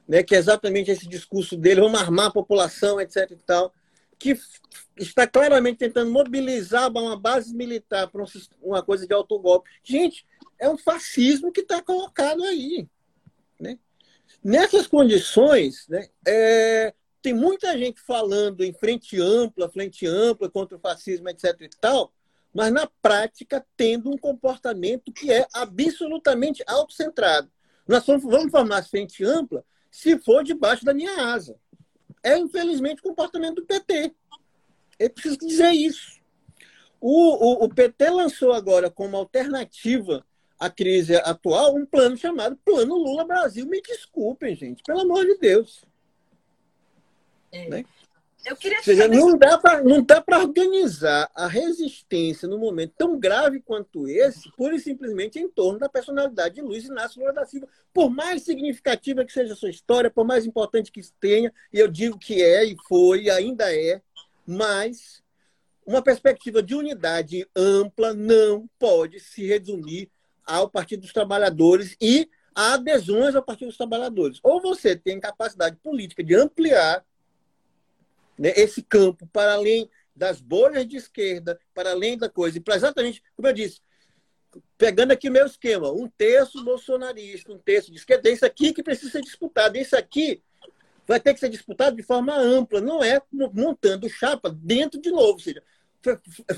[0.07, 3.31] né, que é exatamente esse discurso dele, vamos armar a população, etc.
[3.31, 3.73] e tal,
[4.19, 4.39] que
[4.97, 8.25] está claramente tentando mobilizar uma base militar para
[8.61, 9.71] uma coisa de autogolpe.
[9.85, 10.27] Gente,
[10.59, 12.89] é um fascismo que está colocado aí.
[13.61, 13.79] Né?
[14.43, 20.81] Nessas condições, né, é, tem muita gente falando em frente ampla, frente ampla contra o
[20.81, 21.61] fascismo, etc.
[21.61, 22.13] e tal,
[22.55, 27.51] mas na prática tendo um comportamento que é absolutamente autocentrado.
[27.87, 31.57] Nós vamos formar frente ampla se for debaixo da minha asa.
[32.23, 34.15] É, infelizmente, o comportamento do PT.
[34.99, 36.19] Eu preciso dizer isso.
[37.01, 40.25] O, o, o PT lançou agora como alternativa
[40.59, 43.67] à crise atual um plano chamado Plano Lula Brasil.
[43.67, 45.85] Me desculpem, gente, pelo amor de Deus.
[47.53, 47.69] É.
[47.69, 47.85] Né?
[48.45, 53.19] Eu queria seja, não dá para não dá para organizar a resistência num momento tão
[53.19, 57.45] grave quanto esse, pura e simplesmente em torno da personalidade de Luiz Inácio Lula da
[57.45, 57.69] Silva.
[57.93, 61.89] Por mais significativa que seja a sua história, por mais importante que tenha, e eu
[61.89, 64.01] digo que é e foi e ainda é,
[64.47, 65.23] mas
[65.85, 70.11] uma perspectiva de unidade ampla não pode se resumir
[70.45, 74.39] ao Partido dos Trabalhadores e a adesões ao Partido dos Trabalhadores.
[74.43, 77.05] Ou você tem capacidade política de ampliar
[78.39, 82.59] né, esse campo para além das bolhas de esquerda, para além da coisa.
[82.59, 83.81] E para exatamente, como eu disse,
[84.77, 88.73] pegando aqui o meu esquema, um terço bolsonarista, um terço de esquerda, é isso aqui
[88.73, 89.77] que precisa ser disputado.
[89.77, 90.43] Isso aqui
[91.07, 95.33] vai ter que ser disputado de forma ampla, não é montando chapa dentro de novo.
[95.33, 95.63] Ou seja,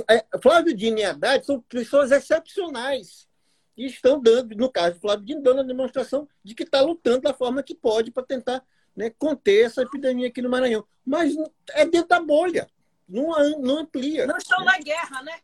[0.08, 3.28] é, Flávio Dino e Haddad são pessoas excepcionais
[3.76, 7.22] e estão dando, no caso do Flávio Dino, dando a demonstração de que está lutando
[7.22, 8.64] da forma que pode para tentar
[8.96, 10.86] né, conter essa epidemia aqui no Maranhão.
[11.04, 11.34] Mas
[11.70, 12.68] é dentro da bolha,
[13.08, 14.26] não, não amplia.
[14.26, 15.38] Não estão na guerra, né?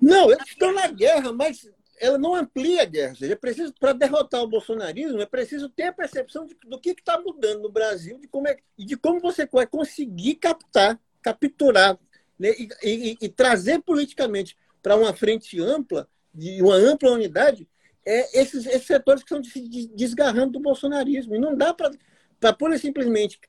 [0.00, 3.10] Não, eles estão na guerra, mas ela não amplia a guerra.
[3.10, 6.80] Ou seja, é preciso, para derrotar o bolsonarismo, é preciso ter a percepção de, do
[6.80, 10.98] que está mudando no Brasil de como é, e de como você vai conseguir captar,
[11.22, 11.98] capturar
[12.38, 17.68] né, e, e, e trazer politicamente para uma frente ampla, de uma ampla unidade,
[18.06, 21.34] é, esses, esses setores que estão se desgarrando do bolsonarismo.
[21.34, 23.40] E não dá para pura e simplesmente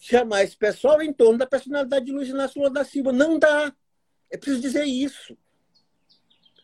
[0.00, 3.12] chamar esse pessoal em torno da personalidade de Luiz Inácio Lula da Silva.
[3.12, 3.72] Não dá.
[4.30, 5.36] É preciso dizer isso.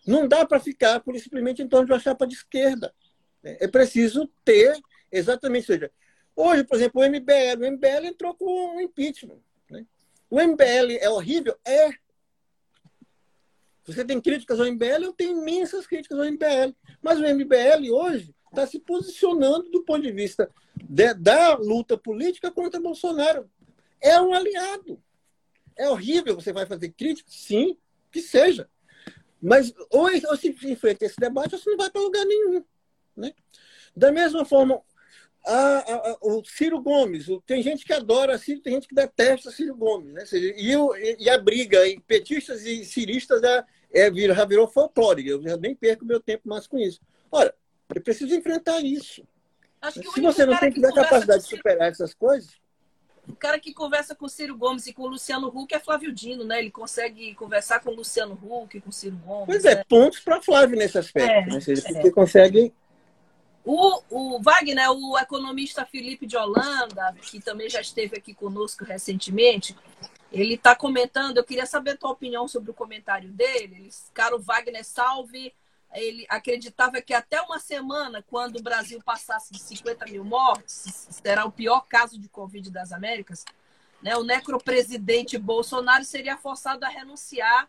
[0.06, 2.94] Não dá para ficar pura e simplesmente em torno de uma chapa de esquerda.
[3.42, 4.78] É preciso ter
[5.10, 5.66] exatamente.
[5.66, 5.90] Seja,
[6.34, 7.62] hoje, por exemplo, o MBL.
[7.62, 9.38] O MBL entrou com um impeachment.
[9.70, 9.84] Né?
[10.30, 11.56] O MBL é horrível?
[11.64, 11.90] É.
[13.86, 15.04] Você tem críticas ao MBL?
[15.04, 16.74] Eu tenho imensas críticas ao MBL.
[17.02, 20.50] Mas o MBL hoje está se posicionando do ponto de vista
[20.82, 23.50] de, da luta política contra Bolsonaro.
[24.00, 25.00] É um aliado.
[25.76, 27.28] É horrível, você vai fazer crítica?
[27.30, 27.76] Sim,
[28.10, 28.68] que seja.
[29.40, 32.64] Mas ou, ou se enfrenta esse debate, ou você não vai para lugar nenhum.
[33.16, 33.34] Né?
[33.94, 34.80] Da mesma forma,
[35.46, 39.50] a, a, o Ciro Gomes, o, tem gente que adora Ciro, tem gente que detesta
[39.50, 40.12] Ciro Gomes.
[40.12, 40.24] Né?
[40.24, 45.28] Seja, e, e, a briga em petistas e ciristas já, é, vira, já virou folclore.
[45.28, 47.00] Eu já nem perco meu tempo mais com isso.
[47.30, 47.54] Ora,
[47.94, 49.26] eu preciso enfrentar isso.
[49.92, 52.50] Se você não tem que ter capacidade de superar essas coisas.
[53.28, 56.12] O cara que conversa com o Ciro Gomes e com o Luciano Huck é Flávio
[56.12, 56.58] Dino, né?
[56.58, 59.46] Ele consegue conversar com o Luciano Huck, com o Ciro Gomes.
[59.46, 59.84] Pois é, né?
[59.88, 61.30] pontos para Flávio nesse aspecto.
[61.30, 61.58] É, né?
[61.66, 62.10] Ele é.
[62.10, 62.72] consegue
[63.64, 69.74] o, o Wagner, o economista Felipe de Holanda, que também já esteve aqui conosco recentemente,
[70.30, 73.76] ele está comentando, eu queria saber a tua opinião sobre o comentário dele.
[73.76, 75.54] Ele, caro Wagner, salve.
[75.92, 81.44] Ele acreditava que até uma semana, quando o Brasil passasse de 50 mil mortes, será
[81.44, 83.44] o pior caso de Covid das Américas,
[84.02, 84.16] né?
[84.16, 87.68] o necropresidente Bolsonaro seria forçado a renunciar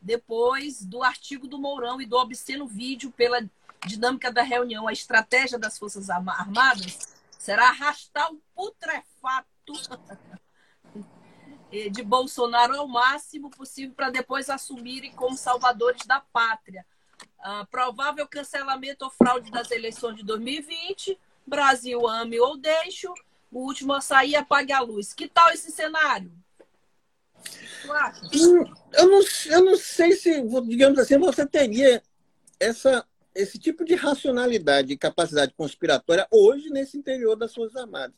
[0.00, 3.40] depois do artigo do Mourão e do obsceno vídeo pela
[3.86, 9.46] dinâmica da reunião, a estratégia das Forças Armadas será arrastar o putrefato
[11.90, 16.84] de Bolsonaro ao máximo possível para depois assumirem como salvadores da pátria.
[17.38, 21.18] Uh, provável cancelamento ou fraude das eleições de 2020.
[21.46, 23.12] Brasil ame ou deixo.
[23.50, 25.14] O último a sair apague a luz.
[25.14, 26.32] Que tal esse cenário?
[28.34, 32.02] Hum, eu não, eu não sei se, digamos assim, você teria
[32.58, 33.06] essa
[33.36, 38.16] esse tipo de racionalidade e capacidade conspiratória hoje nesse interior das Forças Armadas.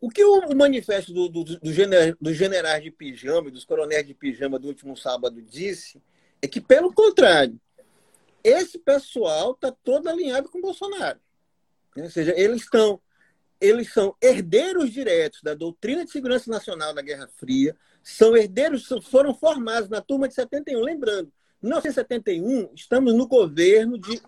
[0.00, 1.58] O que o manifesto do, do, do
[2.20, 6.00] dos generais de pijama dos coronéis de pijama do último sábado disse
[6.40, 7.58] é que, pelo contrário,
[8.44, 11.18] esse pessoal está todo alinhado com Bolsonaro.
[11.96, 13.00] Ou seja, eles estão
[13.58, 19.34] eles são herdeiros diretos da doutrina de segurança nacional da Guerra Fria, são herdeiros, foram
[19.34, 20.78] formados na turma de 71.
[20.82, 21.32] Lembrando,
[21.62, 24.20] em 1971, estamos no governo de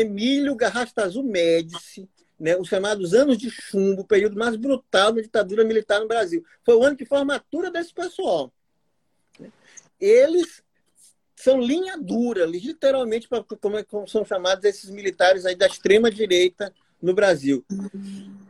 [0.00, 5.64] Emílio Garrastazu Médici, né, os chamados anos de chumbo, o período mais brutal da ditadura
[5.64, 6.44] militar no Brasil.
[6.64, 8.52] Foi o ano de formatura desse pessoal.
[9.98, 10.62] Eles
[11.34, 16.72] são linha dura, literalmente, como, é, como são chamados esses militares aí da extrema direita
[17.00, 17.64] no Brasil.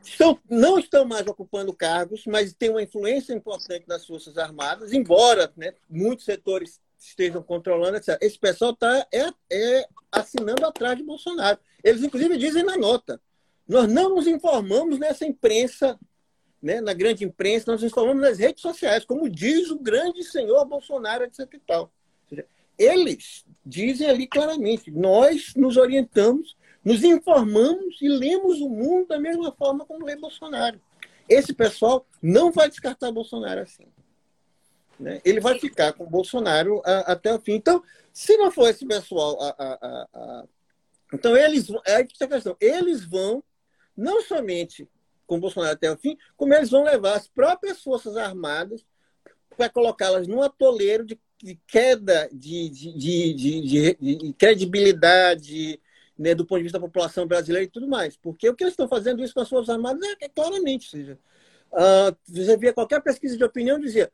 [0.03, 5.53] Estão, não estão mais ocupando cargos, mas têm uma influência importante nas Forças Armadas, embora
[5.57, 8.19] né, muitos setores estejam controlando, etc.
[8.21, 11.59] Esse pessoal está é, é, assinando atrás de Bolsonaro.
[11.83, 13.21] Eles, inclusive, dizem na nota:
[13.69, 15.99] nós não nos informamos nessa imprensa,
[16.63, 20.65] né, na grande imprensa, nós nos informamos nas redes sociais, como diz o grande senhor
[20.65, 21.41] Bolsonaro, etc.
[21.53, 21.93] E tal.
[22.79, 29.51] Eles dizem ali claramente: nós nos orientamos nos informamos e lemos o mundo da mesma
[29.51, 30.81] forma como lê Bolsonaro.
[31.29, 33.89] Esse pessoal não vai descartar Bolsonaro assim.
[34.99, 35.21] Né?
[35.25, 37.53] Ele vai ficar com Bolsonaro a, até o fim.
[37.53, 37.83] Então,
[38.13, 39.39] se não for esse pessoal.
[39.41, 40.45] A, a, a,
[41.13, 41.69] então, eles.
[41.87, 42.57] É a questão.
[42.61, 43.43] Eles vão,
[43.97, 44.89] não somente
[45.27, 48.87] com Bolsonaro até o fim, como eles vão levar as próprias Forças Armadas
[49.57, 55.81] para colocá-las num atoleiro de, de queda de, de, de, de credibilidade,
[56.19, 58.17] né, do ponto de vista da população brasileira e tudo mais.
[58.17, 60.89] Porque o que eles estão fazendo isso com as Forças Armadas é, é claramente.
[60.89, 61.19] Seja,
[61.73, 64.11] uh, você via qualquer pesquisa de opinião dizia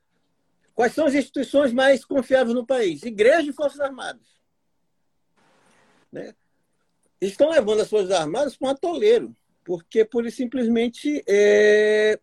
[0.75, 3.03] quais são as instituições mais confiáveis no país?
[3.03, 4.27] Igreja e Forças Armadas.
[6.11, 6.35] Né?
[7.20, 12.18] Estão levando as Forças Armadas para um atoleiro, porque por simplesmente é,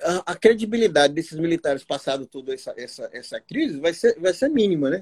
[0.00, 4.48] a, a, credibilidade desses militares passado toda essa, essa, essa crise vai ser, vai ser
[4.48, 4.90] mínima.
[4.90, 5.00] Né?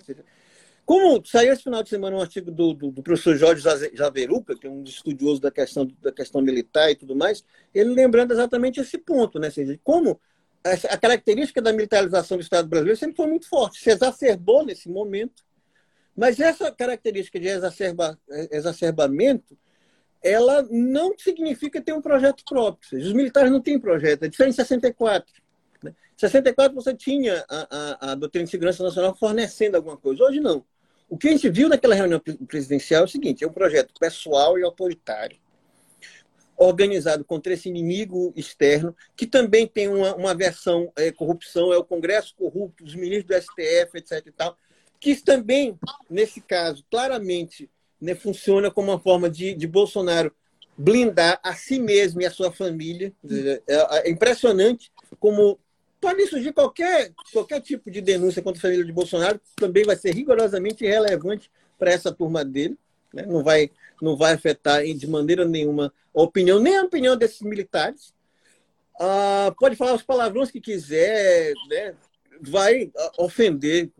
[0.85, 3.63] Como saiu esse final de semana um artigo do, do, do professor Jorge
[3.95, 8.33] Javeruca, que é um estudioso da questão, da questão militar e tudo mais, ele lembrando
[8.33, 9.49] exatamente esse ponto, né?
[9.85, 10.21] Como
[10.65, 15.43] a característica da militarização do Estado brasileiro sempre foi muito forte, se exacerbou nesse momento,
[16.17, 18.19] mas essa característica de exacerba,
[18.51, 19.57] exacerbamento,
[20.23, 23.01] ela não significa ter um projeto próprio.
[23.01, 25.33] Os militares não têm projeto, é diferente de 64.
[25.83, 25.91] Né?
[25.91, 30.41] Em 64 você tinha a, a, a doutrina de segurança nacional fornecendo alguma coisa, hoje
[30.41, 30.65] não.
[31.09, 34.59] O que a gente viu naquela reunião presidencial é o seguinte: é um projeto pessoal
[34.59, 35.39] e autoritário,
[36.61, 41.85] organizado contra esse inimigo externo, que também tem uma, uma versão é, corrupção, é o
[41.85, 44.27] Congresso corrupto, os ministros do STF, etc.
[44.27, 44.57] e tal,
[45.01, 50.31] que também, nesse caso, claramente né, funciona como uma forma de, de Bolsonaro
[50.77, 53.11] blindar a si mesmo e a sua família.
[53.67, 55.59] É, é impressionante como
[55.99, 60.15] pode surgir qualquer, qualquer tipo de denúncia contra a família de Bolsonaro, também vai ser
[60.15, 62.77] rigorosamente irrelevante para essa turma dele.
[63.13, 63.25] Né?
[63.27, 63.71] Não, vai,
[64.05, 68.15] não vai afetar de maneira nenhuma a opinião, nem a opinião desses militares.
[68.99, 71.95] Ah, pode falar os palavrões que quiser, né?
[72.41, 73.91] vai ah, ofender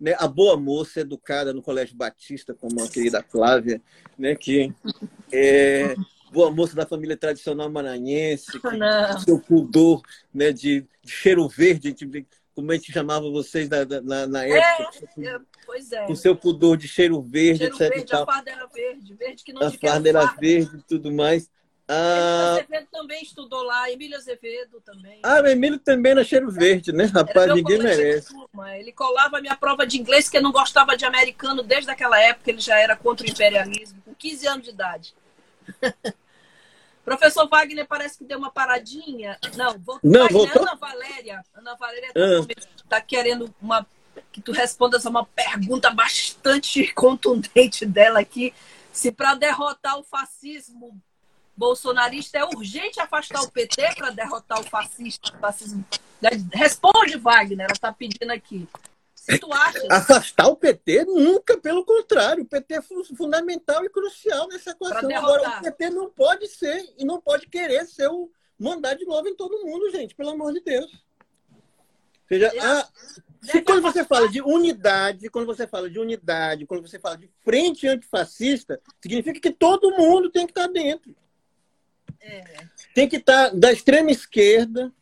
[0.00, 3.82] né, a boa moça educada no Colégio Batista, como a querida Flávia,
[4.18, 4.72] né, que
[5.30, 5.94] é,
[6.32, 8.46] boa moça da família tradicional maranhense,
[9.24, 10.00] seu pudor
[10.32, 12.26] né, de, de, cheiro verde, de,
[12.60, 15.08] como a gente chamava vocês na, na, na é, época.
[15.18, 16.06] É, pois é.
[16.06, 17.94] Com seu pudor de cheiro verde, cheiro etc.
[17.94, 20.40] Verde, a farda era verde, verde que não A farda era farda.
[20.40, 21.50] verde e tudo mais.
[21.92, 25.18] Ah, Emílio Azevedo também estudou lá, Emílio Azevedo também.
[25.24, 27.06] Ah, o Emílio também na Cheiro Verde, né?
[27.06, 28.32] Rapaz, ninguém merece.
[28.78, 32.20] Ele colava a minha prova de inglês, que eu não gostava de americano desde aquela
[32.20, 35.14] época, ele já era contra o imperialismo, com 15 anos de idade.
[37.04, 39.38] Professor Wagner parece que deu uma paradinha.
[39.56, 40.00] Não, voltou.
[40.02, 40.62] Não, voltou.
[40.62, 41.44] Ana Valéria.
[41.54, 43.00] Ana Valéria está ah.
[43.00, 43.86] querendo uma,
[44.30, 48.52] que tu respondas a uma pergunta bastante contundente dela aqui.
[48.92, 51.00] Se para derrotar o fascismo
[51.56, 55.84] bolsonarista é urgente afastar o PT para derrotar o fascista, o fascismo.
[56.52, 58.66] Responde, Wagner, ela está pedindo aqui.
[59.38, 59.86] Tu acha...
[59.90, 61.04] Afastar o PT?
[61.04, 62.42] Nunca, pelo contrário.
[62.42, 62.82] O PT é
[63.16, 65.14] fundamental e crucial nessa equação.
[65.14, 69.28] Agora, o PT não pode ser e não pode querer ser o mandar de novo
[69.28, 70.92] em todo mundo, gente, pelo amor de Deus.
[70.92, 72.88] Ou seja, a,
[73.42, 77.28] se quando você fala de unidade, quando você fala de unidade, quando você fala de
[77.42, 81.14] frente antifascista, significa que todo mundo tem que estar dentro.
[82.20, 82.44] É.
[82.94, 84.92] Tem que estar da extrema esquerda,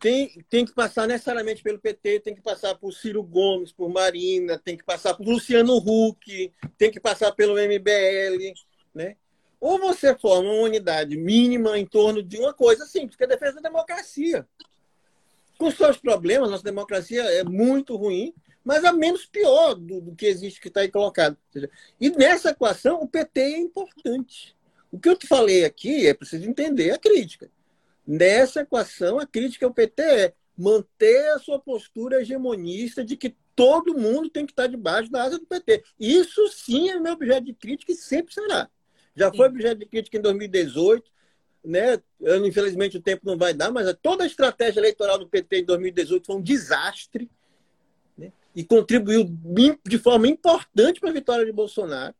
[0.00, 4.58] tem, tem que passar necessariamente pelo PT, tem que passar por Ciro Gomes, por Marina,
[4.58, 8.54] tem que passar por Luciano Huck, tem que passar pelo MBL,
[8.94, 9.16] né?
[9.60, 13.28] Ou você forma uma unidade mínima em torno de uma coisa simples, que é a
[13.28, 14.48] defesa da democracia.
[15.58, 18.32] Com seus problemas, nossa democracia é muito ruim,
[18.64, 21.36] mas a menos pior do, do que existe que está aí colocado.
[22.00, 24.56] E nessa equação, o PT é importante.
[24.90, 27.50] O que eu te falei aqui é preciso entender a crítica.
[28.06, 33.96] Nessa equação, a crítica ao PT é manter a sua postura hegemonista de que todo
[33.96, 35.82] mundo tem que estar debaixo da asa do PT.
[35.98, 38.68] Isso sim é meu objeto de crítica e sempre será.
[39.14, 41.10] Já foi objeto de crítica em 2018,
[41.64, 42.00] né?
[42.20, 45.64] Eu, infelizmente o tempo não vai dar, mas toda a estratégia eleitoral do PT em
[45.64, 47.30] 2018 foi um desastre
[48.16, 48.32] né?
[48.54, 49.30] e contribuiu
[49.86, 52.14] de forma importante para a vitória de Bolsonaro.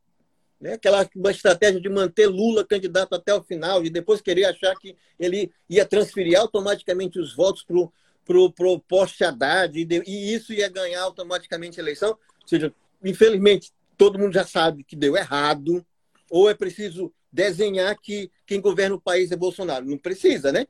[0.61, 0.73] Né?
[0.73, 4.95] Aquela uma estratégia de manter Lula candidato até o final e depois querer achar que
[5.19, 7.91] ele ia transferir automaticamente os votos para o
[8.23, 12.11] pro, pro poste Haddad e, de, e isso ia ganhar automaticamente a eleição.
[12.11, 15.85] Ou seja, infelizmente, todo mundo já sabe que deu errado,
[16.29, 19.85] ou é preciso desenhar que quem governa o país é Bolsonaro.
[19.85, 20.67] Não precisa, né?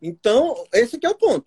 [0.00, 1.46] Então, esse é o ponto.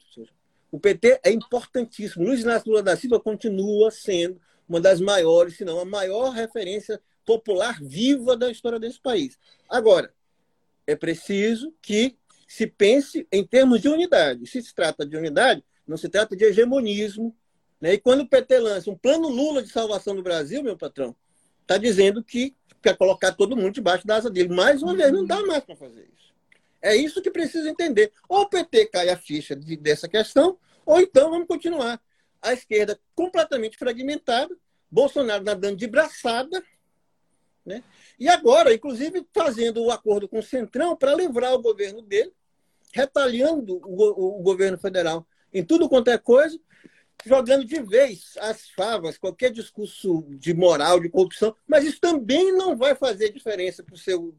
[0.72, 2.26] O PT é importantíssimo.
[2.26, 7.02] Luiz Inácio Lula da Silva continua sendo uma das maiores, se não a maior referência
[7.26, 9.38] popular viva da história desse país.
[9.70, 10.14] Agora,
[10.86, 12.18] é preciso que
[12.48, 14.46] se pense em termos de unidade.
[14.48, 17.36] Se se trata de unidade, não se trata de hegemonismo.
[17.82, 17.94] Né?
[17.94, 21.16] E quando o PT lança um plano Lula de salvação do Brasil, meu patrão,
[21.62, 24.54] está dizendo que quer colocar todo mundo debaixo da asa dele.
[24.54, 26.34] Mais uma vez, não dá mais para fazer isso.
[26.82, 28.12] É isso que precisa entender.
[28.30, 32.00] Ou o PT cai a ficha de, dessa questão, ou então vamos continuar.
[32.40, 34.56] A esquerda completamente fragmentada,
[34.92, 36.64] Bolsonaro nadando de braçada,
[37.66, 37.84] né?
[38.20, 42.32] E agora, inclusive, fazendo o acordo com o Centrão para livrar o governo dele,
[42.94, 46.60] retalhando o, o governo federal em tudo quanto é coisa,
[47.26, 52.76] jogando de vez as favas, qualquer discurso de moral, de corrupção, mas isso também não
[52.76, 54.36] vai fazer diferença para o seu,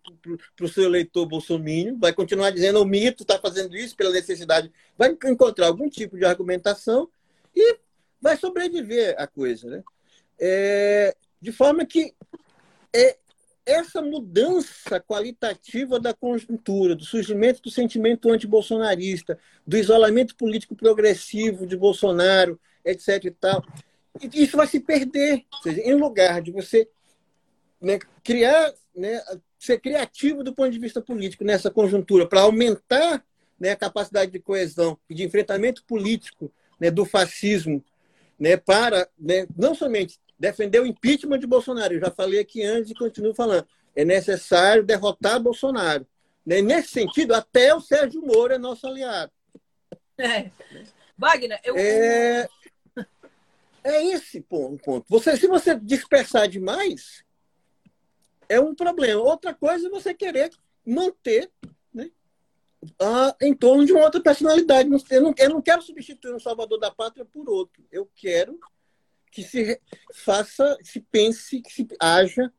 [0.54, 5.16] pro seu eleitor bolsominion, vai continuar dizendo o mito está fazendo isso pela necessidade, vai
[5.24, 7.08] encontrar algum tipo de argumentação
[7.54, 7.78] e
[8.20, 9.68] vai sobreviver a coisa.
[9.68, 9.84] Né?
[10.38, 12.14] É, de forma que
[12.94, 13.16] é,
[13.66, 21.76] essa mudança qualitativa da conjuntura, do surgimento do sentimento antibolsonarista, do isolamento político progressivo de
[21.76, 23.24] Bolsonaro, etc.
[23.24, 23.64] e tal,
[24.32, 25.44] isso vai se perder.
[25.62, 26.88] Seja, em lugar de você
[27.80, 29.20] né, criar, né,
[29.58, 33.24] ser criativo do ponto de vista político nessa conjuntura, para aumentar
[33.58, 37.84] né, a capacidade de coesão e de enfrentamento político né, do fascismo,
[38.38, 41.94] né, para né, não somente defender o impeachment de Bolsonaro.
[41.94, 43.66] Eu já falei aqui antes e continuo falando.
[43.94, 46.06] É necessário derrotar Bolsonaro.
[46.44, 46.60] Né?
[46.60, 49.32] Nesse sentido, até o Sérgio Moro é nosso aliado.
[50.18, 50.50] É.
[51.16, 51.76] Wagner, eu.
[51.76, 52.48] É,
[53.82, 54.82] é esse ponto.
[54.82, 55.06] ponto.
[55.08, 57.24] Você, se você dispersar demais,
[58.48, 59.20] é um problema.
[59.22, 60.50] Outra coisa é você querer
[60.84, 61.50] manter
[61.92, 62.10] né,
[63.00, 64.90] a, em torno de uma outra personalidade.
[65.10, 67.82] Eu não, eu não quero substituir um salvador da pátria por outro.
[67.90, 68.58] Eu quero
[69.36, 69.78] que se
[70.14, 72.50] faça, se pense, que se haja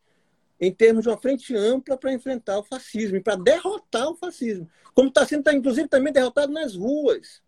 [0.62, 4.70] em termos de uma frente ampla para enfrentar o fascismo, para derrotar o fascismo.
[4.94, 7.42] Como está sendo, tá, inclusive, também derrotado nas ruas.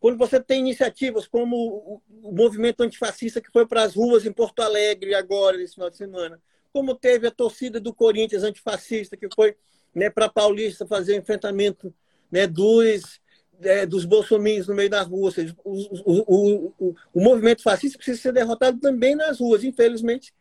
[0.00, 4.60] Quando você tem iniciativas como o, movimento antifascista que foi para as ruas em Porto
[4.60, 6.42] Alegre agora, nesse final de semana,
[6.72, 9.56] como teve a torcida do Corinthians antifascista que foi
[9.94, 11.94] né, para Paulista fazer o enfrentamento
[12.32, 13.20] né, dos
[13.62, 15.26] é, dos bolsominions no meio da rua.
[15.26, 15.72] Ou seja, o,
[16.04, 19.64] o, o, o, movimento fascista precisa ser derrotado também nas ruas.
[19.64, 20.32] Infelizmente,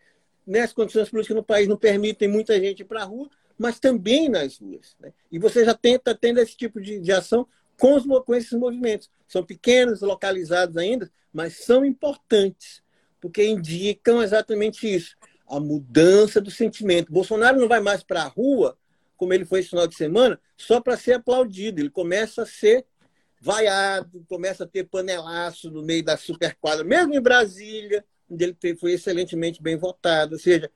[0.46, 4.30] nessas condições políticas no país não permitem muita gente ir para a rua, mas também
[4.30, 4.96] nas ruas.
[5.00, 5.14] Né?
[5.32, 7.48] E você já tenta tendo esse tipo de, de ação
[7.80, 9.10] com, os, com esses movimentos.
[9.28, 12.82] São pequenos, localizados ainda, mas são importantes,
[13.20, 15.16] porque indicam exatamente isso.
[15.48, 17.12] A mudança do sentimento.
[17.12, 18.78] Bolsonaro não vai mais para a rua,
[19.16, 21.80] como ele foi esse final de semana, só para ser aplaudido.
[21.80, 22.86] Ele começa a ser
[23.46, 28.94] vaiado, começa a ter panelaço no meio da superquadra, mesmo em Brasília, onde ele foi
[28.94, 30.34] excelentemente bem votado.
[30.34, 30.72] Ou seja,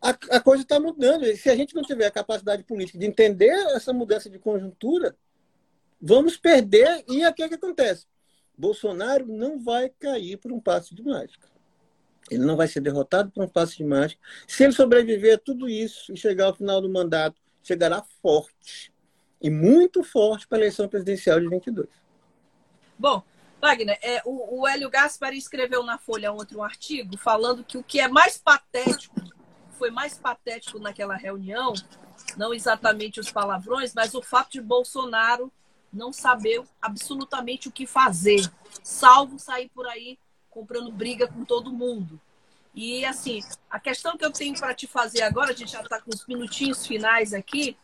[0.00, 1.26] a, a coisa está mudando.
[1.26, 5.14] E se a gente não tiver a capacidade política de entender essa mudança de conjuntura,
[6.00, 7.04] vamos perder.
[7.06, 8.06] E o que, é que acontece?
[8.56, 11.46] Bolsonaro não vai cair por um passo de mágica.
[12.30, 14.20] Ele não vai ser derrotado por um passo de mágica.
[14.46, 18.90] Se ele sobreviver a tudo isso e chegar ao final do mandato, chegará forte
[19.40, 21.88] e muito forte para a eleição presidencial de 22.
[22.98, 23.22] Bom,
[23.60, 28.00] Wagner, é, o, o Hélio Gaspari escreveu na Folha outro artigo falando que o que
[28.00, 29.20] é mais patético,
[29.72, 31.72] foi mais patético naquela reunião,
[32.36, 35.52] não exatamente os palavrões, mas o fato de Bolsonaro
[35.92, 38.40] não saber absolutamente o que fazer,
[38.82, 40.18] salvo sair por aí
[40.50, 42.20] comprando briga com todo mundo.
[42.80, 46.00] E assim, a questão que eu tenho para te fazer agora, a gente já está
[46.00, 47.76] com os minutinhos finais aqui,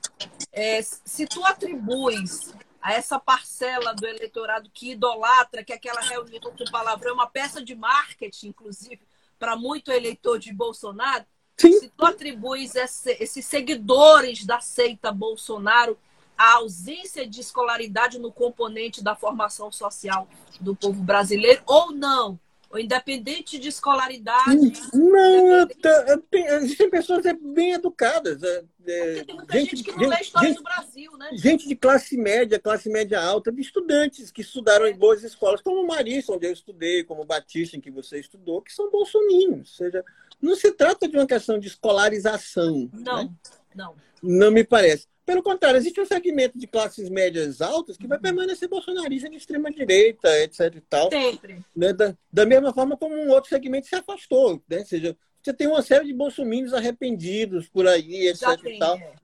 [0.52, 6.70] é se tu atribuis a essa parcela do eleitorado que idolatra que aquela reunião com
[6.70, 9.00] palavrão é uma peça de marketing, inclusive,
[9.36, 11.24] para muito eleitor de Bolsonaro,
[11.56, 11.72] Sim.
[11.72, 15.98] Se tu atribuis esse, esses seguidores da seita Bolsonaro
[16.38, 20.28] a ausência de escolaridade no componente da formação social
[20.60, 22.38] do povo brasileiro ou não?
[22.78, 24.72] Independente de escolaridade?
[24.92, 26.52] Não, independente...
[26.54, 28.42] existem pessoas bem educadas.
[28.42, 31.16] É, é, tem muita gente, gente que não gente, lê a história gente, do Brasil,
[31.16, 31.30] né?
[31.34, 34.90] Gente de classe média, classe média alta, de estudantes que estudaram é.
[34.90, 38.18] em boas escolas, como o Marista, onde eu estudei, como o Batista, em que você
[38.18, 39.70] estudou, que são bolsominions.
[39.70, 40.04] Ou seja,
[40.40, 42.90] não se trata de uma questão de escolarização.
[42.92, 43.30] Não, né?
[43.74, 43.94] não.
[44.22, 45.06] Não me parece.
[45.26, 50.28] Pelo contrário, existe um segmento de classes médias altas que vai permanecer bolsonarista de extrema-direita,
[50.42, 50.74] etc.
[50.76, 51.64] E tal, Sempre.
[51.74, 51.92] Né?
[51.94, 54.62] Da, da, mesma forma como um outro segmento se afastou.
[54.68, 54.80] Né?
[54.80, 58.60] Ou seja, você tem uma série de bolsominions arrependidos por aí, etc.
[58.60, 58.98] Tem, e tal.
[58.98, 59.14] É.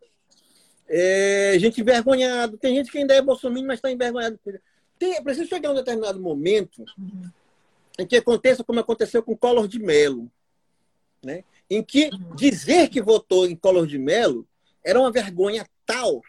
[0.92, 2.57] É, gente envergonhada.
[2.57, 4.40] Tem gente que ainda é bolsominion, mas está envergonhado.
[4.98, 7.30] Tem, preciso chegar um determinado momento uhum.
[7.98, 10.30] em que aconteça como aconteceu com Collor de Mello.
[11.22, 11.44] Né?
[11.68, 12.34] Em que uhum.
[12.34, 14.46] dizer que votou em Collor de Mello
[14.82, 16.22] era uma vergonha tal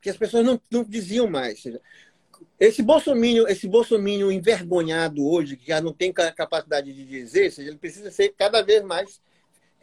[0.00, 1.62] que as pessoas não, não diziam mais.
[2.58, 7.78] Esse bolsomínio, esse bolsomínio envergonhado hoje, que já não tem capacidade de dizer, seja, ele
[7.78, 9.20] precisa ser cada vez mais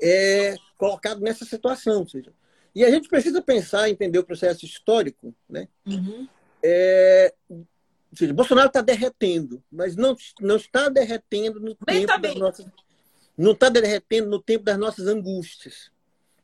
[0.02, 2.08] é, colocado nessa situação.
[2.08, 2.34] Seja.
[2.74, 5.68] E a gente precisa pensar, entender o processo histórico, né?
[5.86, 6.28] Uhum.
[6.64, 7.34] É,
[8.14, 12.66] seja, Bolsonaro está derretendo, mas não, não está derretendo no bem tempo das nossas,
[13.38, 15.93] não está derretendo no tempo das nossas angústias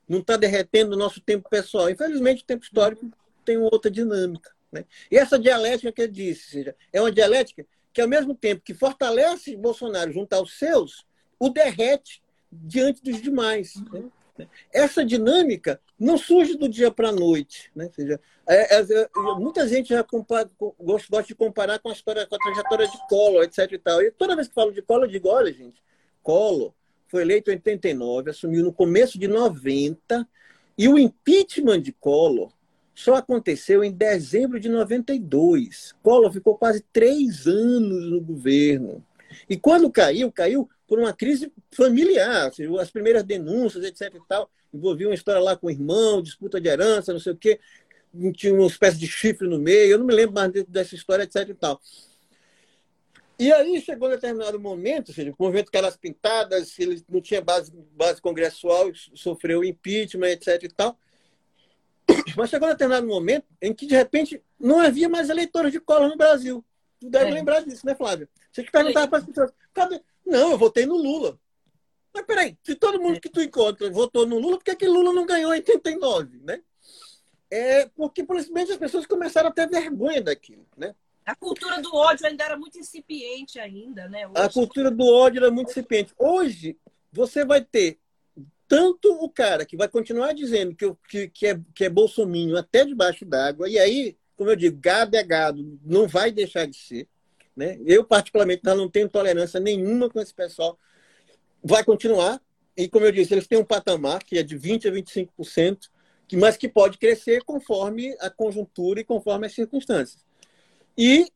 [0.10, 1.88] não está derretendo o nosso tempo pessoal.
[1.88, 3.08] Infelizmente, o tempo histórico
[3.46, 4.52] tem outra dinâmica.
[4.72, 4.84] Né?
[5.12, 8.74] E essa dialética que eu disse, seja, é uma dialética que, ao mesmo tempo que
[8.74, 11.06] fortalece Bolsonaro junto aos seus,
[11.40, 13.76] o derrete diante dos demais.
[13.92, 14.48] Né?
[14.74, 17.70] Essa dinâmica não surge do dia para a noite.
[17.76, 17.86] Né?
[17.86, 20.50] Ou seja, é, é, é, muita gente já compara,
[20.80, 23.72] gosta, gosta de comparar com a história, com a trajetória de Collor, etc.
[23.72, 24.02] E, tal.
[24.02, 25.84] e toda vez que falo de Collor, eu digo, olha, gente,
[26.24, 26.74] Collor
[27.10, 30.28] foi eleito em 89, assumiu no começo de 90,
[30.78, 32.52] e o impeachment de Collor
[33.00, 35.96] só aconteceu em dezembro de 92.
[36.04, 39.04] Collor ficou quase três anos no governo.
[39.50, 42.52] E quando caiu, caiu por uma crise familiar.
[42.80, 44.16] As primeiras denúncias, etc.
[44.16, 47.38] e tal, envolviam uma história lá com o irmão, disputa de herança, não sei o
[47.38, 47.60] quê.
[48.34, 49.92] Tinha uma espécie de chifre no meio.
[49.92, 51.48] Eu não me lembro mais dessa história, etc.
[51.48, 51.80] e tal.
[53.40, 57.42] E aí chegou um determinado momento, ou seja, o movimento Caras Pintadas, ele não tinha
[57.42, 60.64] base, base congressual, sofreu impeachment, etc.
[60.64, 61.00] e tal.
[62.36, 66.10] Mas chegou um determinado momento em que, de repente, não havia mais eleitores de cola
[66.10, 66.66] no Brasil.
[67.00, 67.34] Tu deve é.
[67.34, 68.28] lembrar disso, né, Flávia?
[68.52, 70.02] Você que perguntava para as pessoas, cadê?
[70.26, 71.40] Não, eu votei no Lula.
[72.14, 75.14] Mas peraí, se todo mundo que tu encontra votou no Lula, por que, que Lula
[75.14, 76.62] não ganhou em 89, né?
[77.50, 80.94] É porque, simplesmente, as pessoas começaram a ter vergonha daquilo, né?
[81.26, 84.28] A cultura do ódio ainda era muito incipiente ainda, né?
[84.28, 84.38] Hoje...
[84.38, 86.14] A cultura do ódio era muito incipiente.
[86.18, 86.78] Hoje,
[87.12, 88.00] você vai ter
[88.68, 92.86] tanto o cara que vai continuar dizendo que, que, que, é, que é bolsominho até
[92.86, 97.08] debaixo d'água, e aí, como eu digo, gado é gado, não vai deixar de ser.
[97.56, 97.80] Né?
[97.84, 100.78] Eu, particularmente, não tenho tolerância nenhuma com esse pessoal.
[101.64, 102.40] Vai continuar,
[102.78, 105.90] e como eu disse, eles têm um patamar que é de 20% a 25%,
[106.34, 110.24] mas que pode crescer conforme a conjuntura e conforme as circunstâncias.
[110.98, 111.32] E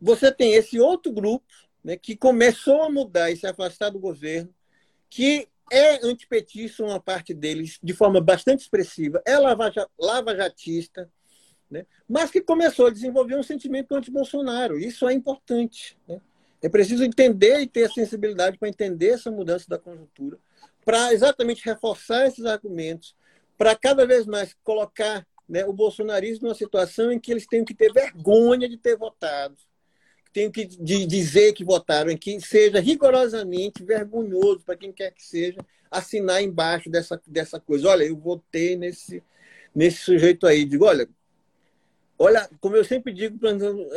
[0.00, 1.46] você tem esse outro grupo
[1.82, 4.52] né, que começou a mudar e se afastar do governo,
[5.10, 11.10] que é antipetista, uma parte deles, de forma bastante expressiva, é lava-jatista,
[11.70, 14.78] né, mas que começou a desenvolver um sentimento anti-Bolsonaro.
[14.78, 15.96] Isso é importante.
[16.06, 16.20] Né?
[16.62, 20.38] É preciso entender e ter a sensibilidade para entender essa mudança da conjuntura,
[20.84, 23.14] para exatamente reforçar esses argumentos,
[23.56, 27.74] para cada vez mais colocar né, o bolsonarismo numa situação em que eles têm que
[27.74, 29.56] ter vergonha de ter votado,
[30.32, 35.24] têm que de dizer que votaram, em que seja rigorosamente vergonhoso para quem quer que
[35.24, 35.58] seja
[35.90, 37.88] assinar embaixo dessa, dessa coisa.
[37.88, 39.22] Olha, eu votei nesse,
[39.74, 40.64] nesse sujeito aí.
[40.64, 41.08] Digo, olha,
[42.18, 43.38] olha, como eu sempre digo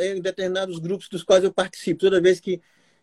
[0.00, 2.60] em determinados grupos dos quais eu participo, toda vez que,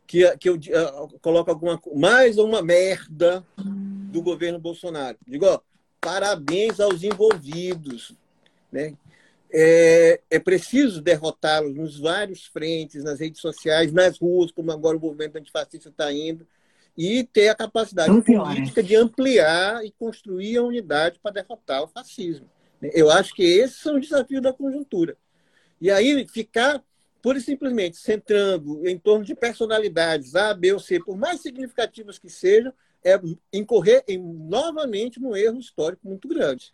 [0.08, 3.46] que, que eu uh, coloco alguma mais uma merda
[4.12, 5.60] do governo Bolsonaro, digo, ó,
[6.02, 8.16] parabéns aos envolvidos.
[8.72, 8.94] Né?
[9.52, 15.00] É, é preciso derrotá-los nos vários frentes, nas redes sociais, nas ruas, como agora o
[15.00, 16.46] movimento antifascista está indo,
[16.98, 22.50] e ter a capacidade política de ampliar e construir a unidade para derrotar o fascismo.
[22.82, 25.18] Eu acho que esses são os desafios da conjuntura.
[25.82, 26.84] E aí ficar
[27.22, 32.18] pura e simplesmente centrando em torno de personalidades A, B ou C, por mais significativas
[32.18, 33.20] que sejam, é
[33.54, 36.74] incorrer em, novamente num erro histórico muito grande.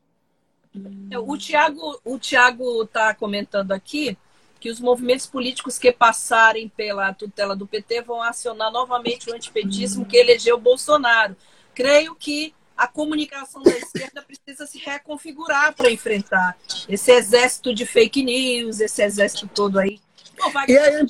[1.11, 4.17] É, o Tiago o Thiago está comentando aqui
[4.59, 10.05] que os movimentos políticos que passarem pela tutela do PT vão acionar novamente o antipetismo
[10.05, 11.35] que elegeu Bolsonaro.
[11.73, 16.57] Creio que a comunicação da esquerda precisa se reconfigurar para enfrentar
[16.89, 19.99] esse exército de fake news, esse exército todo aí.
[20.37, 20.65] Bom, vai...
[20.67, 21.05] e, aí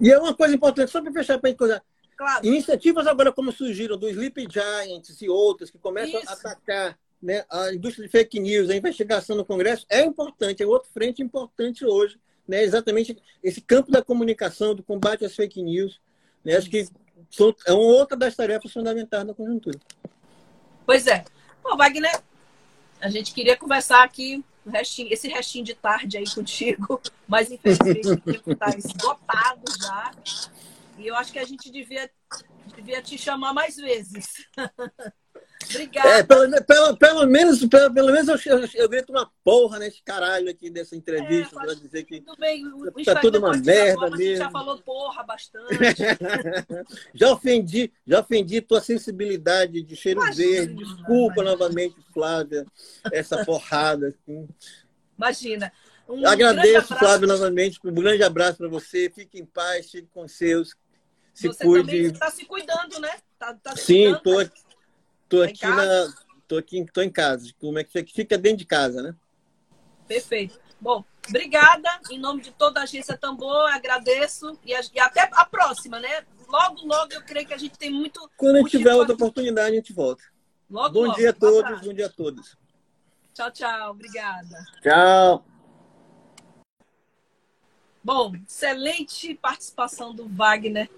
[0.00, 1.82] e é uma coisa importante, só para fechar para a coisa.
[2.16, 2.46] Claro.
[2.46, 6.28] Iniciativas agora como surgiram do Sleep Giants e outras que começam Isso.
[6.28, 10.66] a atacar né, a indústria de fake news, a investigação no Congresso é importante, é
[10.66, 12.18] outro frente importante hoje,
[12.48, 16.00] né, exatamente esse campo da comunicação, do combate às fake news.
[16.44, 16.88] Né, acho que
[17.30, 19.78] são, é uma outra das tarefas fundamentais da conjuntura.
[20.86, 21.24] Pois é.
[21.62, 22.20] Bom, Wagner,
[23.00, 28.20] a gente queria conversar aqui restinho, esse restinho de tarde aí contigo, mas infelizmente o
[28.20, 30.10] tempo está esgotado já.
[30.98, 32.10] E eu acho que a gente devia,
[32.74, 34.46] devia te chamar mais vezes.
[35.68, 36.08] Obrigada.
[36.08, 40.02] É, pelo, pelo, pelo, menos, pelo, pelo menos eu, eu, eu grito uma porra nesse
[40.02, 41.56] caralho aqui dessa entrevista.
[41.62, 44.44] É, dizer que tudo bem, o tá tudo uma merda forma, mesmo.
[44.44, 45.76] já falou porra bastante.
[47.14, 50.74] já ofendi, já ofendi tua sensibilidade de cheiro Imagina, verde.
[50.76, 51.44] Desculpa imagina.
[51.44, 52.66] novamente, Flávia,
[53.12, 54.08] essa porrada.
[54.08, 54.48] Assim.
[55.16, 55.72] Imagina.
[56.08, 57.78] Um Agradeço, Flávio, novamente.
[57.84, 59.10] Um grande abraço para você.
[59.14, 60.74] Fique em paz, fique com seus.
[61.32, 61.86] Se você cuide.
[61.86, 63.10] também está se cuidando, né?
[63.38, 64.60] Tá, tá Sim, estou aqui
[65.30, 66.14] Tô tá aqui na.
[66.48, 67.48] Tô aqui, tô em casa.
[67.60, 69.14] Como é que fica dentro de casa, né?
[70.08, 70.60] Perfeito.
[70.80, 71.88] Bom, obrigada.
[72.10, 74.58] Em nome de toda a agência Tambor, agradeço.
[74.64, 76.26] E, a, e até a próxima, né?
[76.48, 78.28] Logo, logo, eu creio que a gente tem muito.
[78.36, 80.24] Quando a gente tiver outra oportunidade, a gente volta.
[80.68, 82.56] Logo, bom logo, dia a todos, bom dia a todos.
[83.32, 83.90] Tchau, tchau.
[83.92, 84.66] Obrigada.
[84.82, 85.44] Tchau.
[88.02, 90.90] Bom, excelente participação do Wagner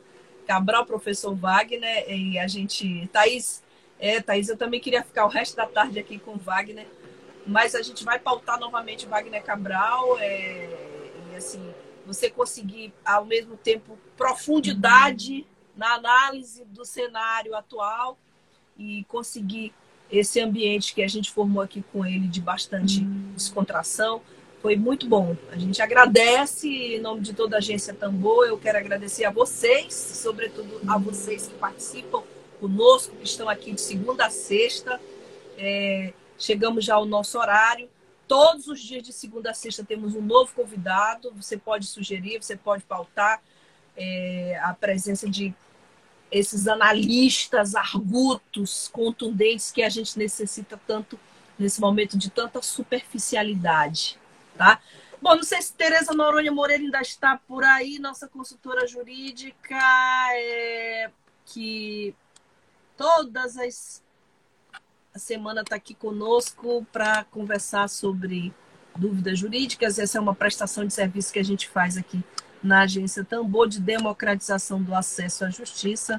[0.47, 3.63] Cabral, professor Wagner, e a gente, Thaís,
[4.03, 6.89] é, Thaís, eu também queria ficar o resto da tarde aqui com o Wagner,
[7.47, 10.19] mas a gente vai pautar novamente o Wagner Cabral.
[10.19, 10.69] É,
[11.31, 11.73] e assim,
[12.05, 15.47] você conseguir, ao mesmo tempo, profundidade
[15.77, 18.19] na análise do cenário atual
[18.77, 19.73] e conseguir
[20.11, 23.05] esse ambiente que a gente formou aqui com ele de bastante
[23.37, 24.21] descontração.
[24.61, 25.37] Foi muito bom.
[25.53, 28.47] A gente agradece em nome de toda a agência Tambor.
[28.47, 32.25] Eu quero agradecer a vocês, sobretudo a vocês que participam
[32.63, 35.01] conosco, que estão aqui de segunda a sexta.
[35.59, 37.91] É, chegamos já ao nosso horário.
[38.29, 41.33] Todos os dias de segunda a sexta temos um novo convidado.
[41.35, 43.43] Você pode sugerir, você pode pautar
[43.97, 45.53] é, a presença de
[46.31, 51.19] esses analistas argutos, contundentes que a gente necessita tanto
[51.59, 54.19] nesse momento de tanta superficialidade,
[54.57, 54.81] tá?
[55.21, 59.79] Bom, não sei se Tereza Noronha Moreira ainda está por aí, nossa consultora jurídica,
[60.35, 61.11] é,
[61.45, 62.15] que
[62.97, 64.03] todas as
[65.15, 68.53] a semana está aqui conosco para conversar sobre
[68.97, 69.99] dúvidas jurídicas.
[69.99, 72.25] Essa é uma prestação de serviço que a gente faz aqui
[72.63, 76.19] na agência Tambor de democratização do acesso à justiça.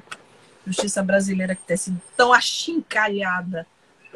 [0.64, 3.66] Justiça brasileira que tem sido tão achincalhada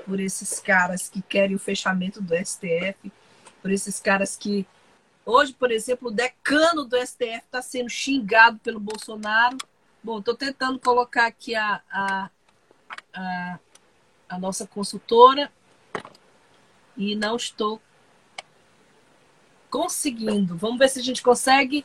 [0.07, 3.13] por esses caras que querem o fechamento do STF,
[3.61, 4.67] por esses caras que.
[5.27, 9.59] Hoje, por exemplo, o decano do STF está sendo xingado pelo Bolsonaro.
[10.03, 12.31] Bom, estou tentando colocar aqui a, a,
[13.13, 13.59] a,
[14.29, 15.51] a nossa consultora
[16.97, 17.81] e não estou
[19.71, 20.57] conseguindo.
[20.57, 21.85] Vamos ver se a gente consegue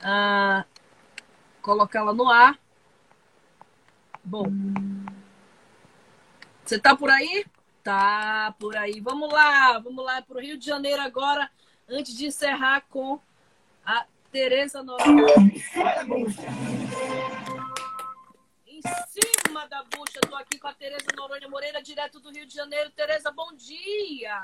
[0.00, 0.64] uh,
[1.60, 2.58] colocá-la no ar.
[4.24, 4.46] Bom,
[6.64, 7.44] você tá por aí?
[7.82, 9.00] Tá por aí.
[9.00, 11.50] Vamos lá, vamos lá para o Rio de Janeiro agora,
[11.88, 13.18] antes de encerrar com
[13.84, 15.26] a Tereza Noronha
[18.84, 20.18] em cima da bucha.
[20.22, 22.90] Estou aqui com a Tereza Noronha Moreira, direto do Rio de Janeiro.
[22.90, 24.38] Tereza, bom dia.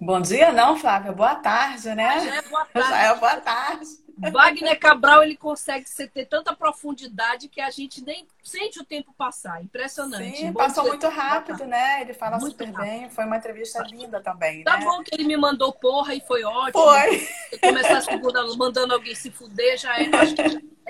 [0.00, 1.12] Bom dia não, Flávia.
[1.12, 2.20] Boa tarde, né?
[2.24, 2.88] Já é boa tarde.
[2.88, 3.86] Já é boa tarde.
[4.32, 9.62] Wagner Cabral, ele consegue ter tanta profundidade que a gente nem sente o tempo passar.
[9.62, 10.38] Impressionante.
[10.38, 12.00] Sim, passou muito rápido, né?
[12.00, 12.82] Ele fala muito super rápido.
[12.82, 13.08] bem.
[13.10, 14.84] Foi uma entrevista linda também, Tá né?
[14.84, 16.82] bom que ele me mandou porra e foi ótimo.
[16.82, 17.28] Foi.
[17.60, 20.08] Começar a segunda mandando alguém se fuder, já é...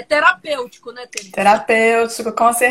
[0.01, 1.33] É terapêutico, né, Teresa?
[1.33, 2.68] Terapêutico, com certeza,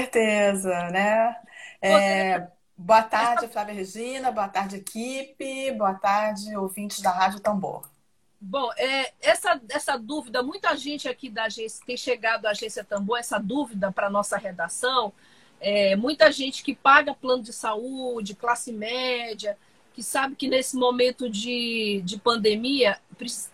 [0.91, 1.35] né?
[1.81, 4.31] É, boa tarde, Flávia Regina.
[4.31, 5.71] Boa tarde, equipe.
[5.71, 7.89] Boa tarde, ouvintes da Rádio Tambor.
[8.39, 13.17] Bom, é, essa, essa dúvida, muita gente aqui da agência tem chegado à agência Tambor,
[13.17, 15.11] essa dúvida para nossa redação.
[15.59, 19.57] É, muita gente que paga plano de saúde, classe média,
[19.93, 22.99] que sabe que nesse momento de, de pandemia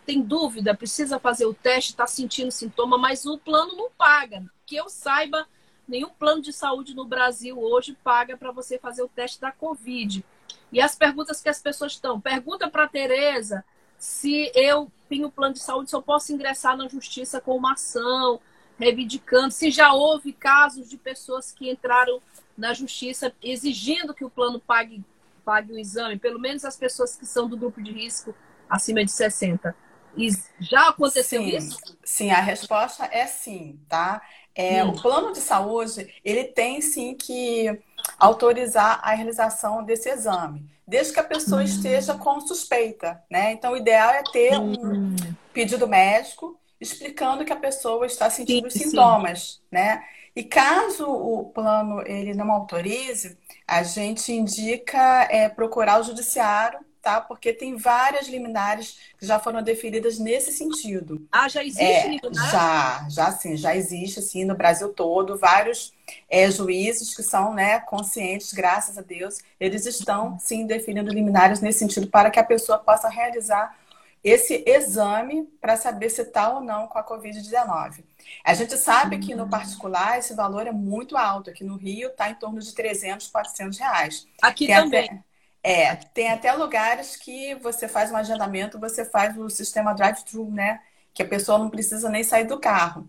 [0.06, 4.44] tem dúvida, precisa fazer o teste, está sentindo sintoma, mas o plano não paga.
[4.66, 5.48] Que eu saiba,
[5.88, 10.24] nenhum plano de saúde no Brasil hoje paga para você fazer o teste da Covid.
[10.72, 13.64] E as perguntas que as pessoas estão, pergunta para a Tereza
[13.98, 18.40] se eu tenho plano de saúde, se eu posso ingressar na justiça com uma ação
[18.78, 22.22] reivindicando, se já houve casos de pessoas que entraram
[22.58, 25.04] na justiça exigindo que o plano pague,
[25.46, 28.36] pague o exame, pelo menos as pessoas que são do grupo de risco
[28.70, 29.76] acima de 60.
[30.18, 30.30] E
[30.60, 31.80] já aconteceu sim, isso?
[32.04, 34.22] Sim, a resposta é sim, tá?
[34.56, 37.80] É, O plano de saúde, ele tem sim que
[38.20, 41.66] autorizar a realização desse exame, desde que a pessoa hum.
[41.66, 43.52] esteja com suspeita, né?
[43.52, 45.16] Então, o ideal é ter um hum.
[45.54, 49.60] pedido médico explicando que a pessoa está sentindo sim, os sintomas, sim.
[49.72, 50.04] né?
[50.36, 53.38] E caso o plano ele não autorize,
[53.68, 57.20] a gente indica é, procurar o judiciário, tá?
[57.20, 61.28] Porque tem várias liminares que já foram definidas nesse sentido.
[61.30, 62.52] Ah, já existe é, liminar?
[62.52, 65.94] Já, já sim, já existe assim no Brasil todo, vários
[66.30, 71.80] é, juízes que são né, conscientes, graças a Deus, eles estão sim definindo liminares nesse
[71.80, 73.78] sentido para que a pessoa possa realizar
[74.24, 78.06] esse exame para saber se está ou não com a Covid-19.
[78.46, 81.50] A gente sabe que no particular esse valor é muito alto.
[81.50, 84.26] Aqui no Rio está em torno de 300, 400 reais.
[84.42, 85.04] Aqui tem também.
[85.04, 85.24] Até,
[85.64, 90.82] é, tem até lugares que você faz um agendamento, você faz o sistema drive-thru, né?
[91.14, 93.08] Que a pessoa não precisa nem sair do carro.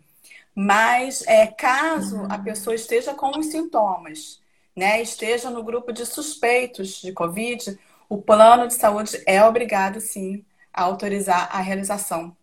[0.54, 4.40] Mas é, caso a pessoa esteja com os sintomas,
[4.76, 5.02] né?
[5.02, 7.76] Esteja no grupo de suspeitos de Covid,
[8.08, 12.36] o plano de saúde é obrigado, sim, a autorizar a realização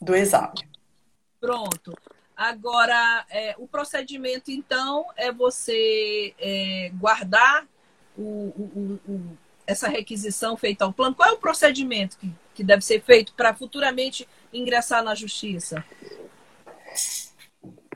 [0.00, 0.68] do exame.
[1.40, 1.96] Pronto.
[2.36, 7.66] Agora, é, o procedimento, então, é você é, guardar
[8.18, 11.14] o, o, o, essa requisição feita ao plano.
[11.14, 15.84] Qual é o procedimento que, que deve ser feito para futuramente ingressar na justiça?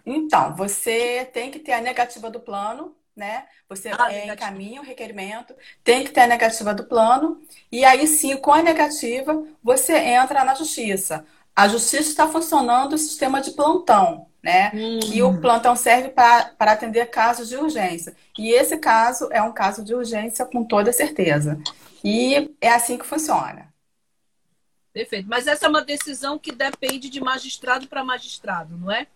[0.05, 3.47] Então, você tem que ter a negativa do plano, né?
[3.69, 8.07] Você ah, é, encaminha o requerimento, tem que ter a negativa do plano, e aí
[8.07, 11.25] sim, com a negativa, você entra na justiça.
[11.55, 14.71] A justiça está funcionando o sistema de plantão, né?
[14.75, 14.99] Hum.
[15.01, 18.17] Que o plantão serve para atender casos de urgência.
[18.37, 21.61] E esse caso é um caso de urgência com toda certeza.
[22.03, 23.73] E é assim que funciona.
[24.93, 25.29] Perfeito.
[25.29, 29.07] Mas essa é uma decisão que depende de magistrado para magistrado, não é?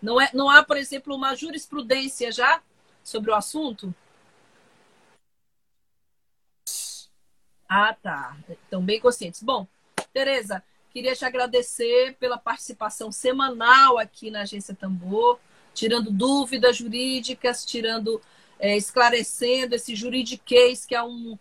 [0.00, 0.30] Não, é?
[0.32, 2.62] não há, por exemplo, uma jurisprudência já
[3.02, 3.94] sobre o assunto?
[7.68, 8.36] Ah, tá.
[8.48, 9.42] Estão bem conscientes.
[9.42, 9.66] Bom,
[10.12, 10.62] Tereza,
[10.96, 15.38] queria te agradecer pela participação semanal aqui na Agência Tambor,
[15.74, 18.18] tirando dúvidas jurídicas, tirando,
[18.58, 21.38] é, esclarecendo esse juridiquês que é um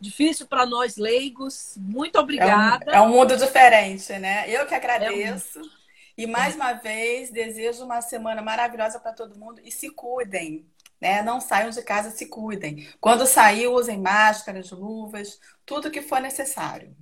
[0.00, 1.74] difícil para nós leigos.
[1.76, 2.90] Muito obrigada.
[2.90, 4.50] É um, é um, mundo diferente, né?
[4.50, 5.60] Eu que agradeço.
[5.60, 5.70] É um...
[6.18, 10.66] E mais uma vez, desejo uma semana maravilhosa para todo mundo e se cuidem.
[11.00, 11.22] Né?
[11.22, 12.88] Não saiam de casa, se cuidem.
[13.00, 16.92] Quando sair, usem máscaras, luvas, tudo que for necessário.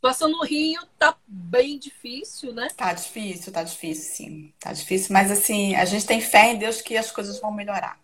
[0.00, 2.68] Situação no Rio tá bem difícil, né?
[2.74, 4.54] Tá difícil, tá difícil, sim.
[4.58, 8.00] Tá difícil, mas assim, a gente tem fé em Deus que as coisas vão melhorar.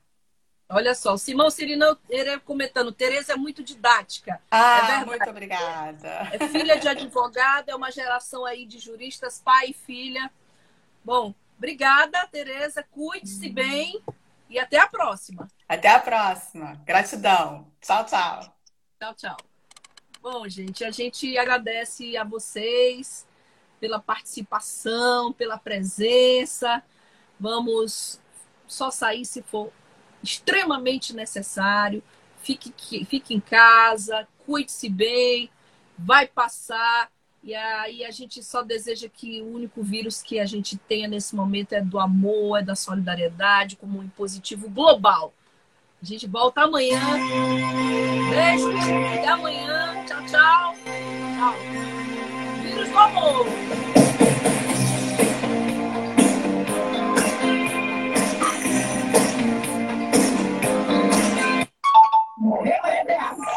[0.68, 1.97] Olha só, o Simão Cirinão
[2.44, 4.38] comentando, Tereza é muito didática.
[4.51, 6.28] Ah, é muito obrigada.
[6.34, 10.30] É filha de advogado, é uma geração aí de juristas, pai e filha.
[11.03, 12.84] Bom, obrigada, Tereza.
[12.90, 14.03] Cuide-se bem.
[14.51, 15.49] E até a próxima.
[15.66, 16.74] Até a próxima.
[16.84, 17.72] Gratidão.
[17.80, 18.55] Tchau, tchau.
[19.01, 19.55] Tchau, tchau.
[20.29, 23.24] Bom, gente, a gente agradece a vocês
[23.79, 26.83] pela participação, pela presença.
[27.39, 28.20] Vamos
[28.66, 29.70] só sair se for
[30.20, 32.03] extremamente necessário.
[32.43, 32.74] Fique,
[33.05, 35.49] fique em casa, cuide-se bem,
[35.97, 37.09] vai passar.
[37.41, 41.37] E aí a gente só deseja que o único vírus que a gente tenha nesse
[41.37, 45.33] momento é do amor, é da solidariedade, como um positivo global.
[46.07, 47.00] A gente volta amanhã.
[48.30, 48.70] Beijo.
[49.18, 50.04] Até amanhã.
[50.07, 50.74] Tchau, tchau.
[51.36, 51.54] Tchau.
[52.62, 53.46] Vírus do amor.
[62.38, 63.57] Morreu, Edessa.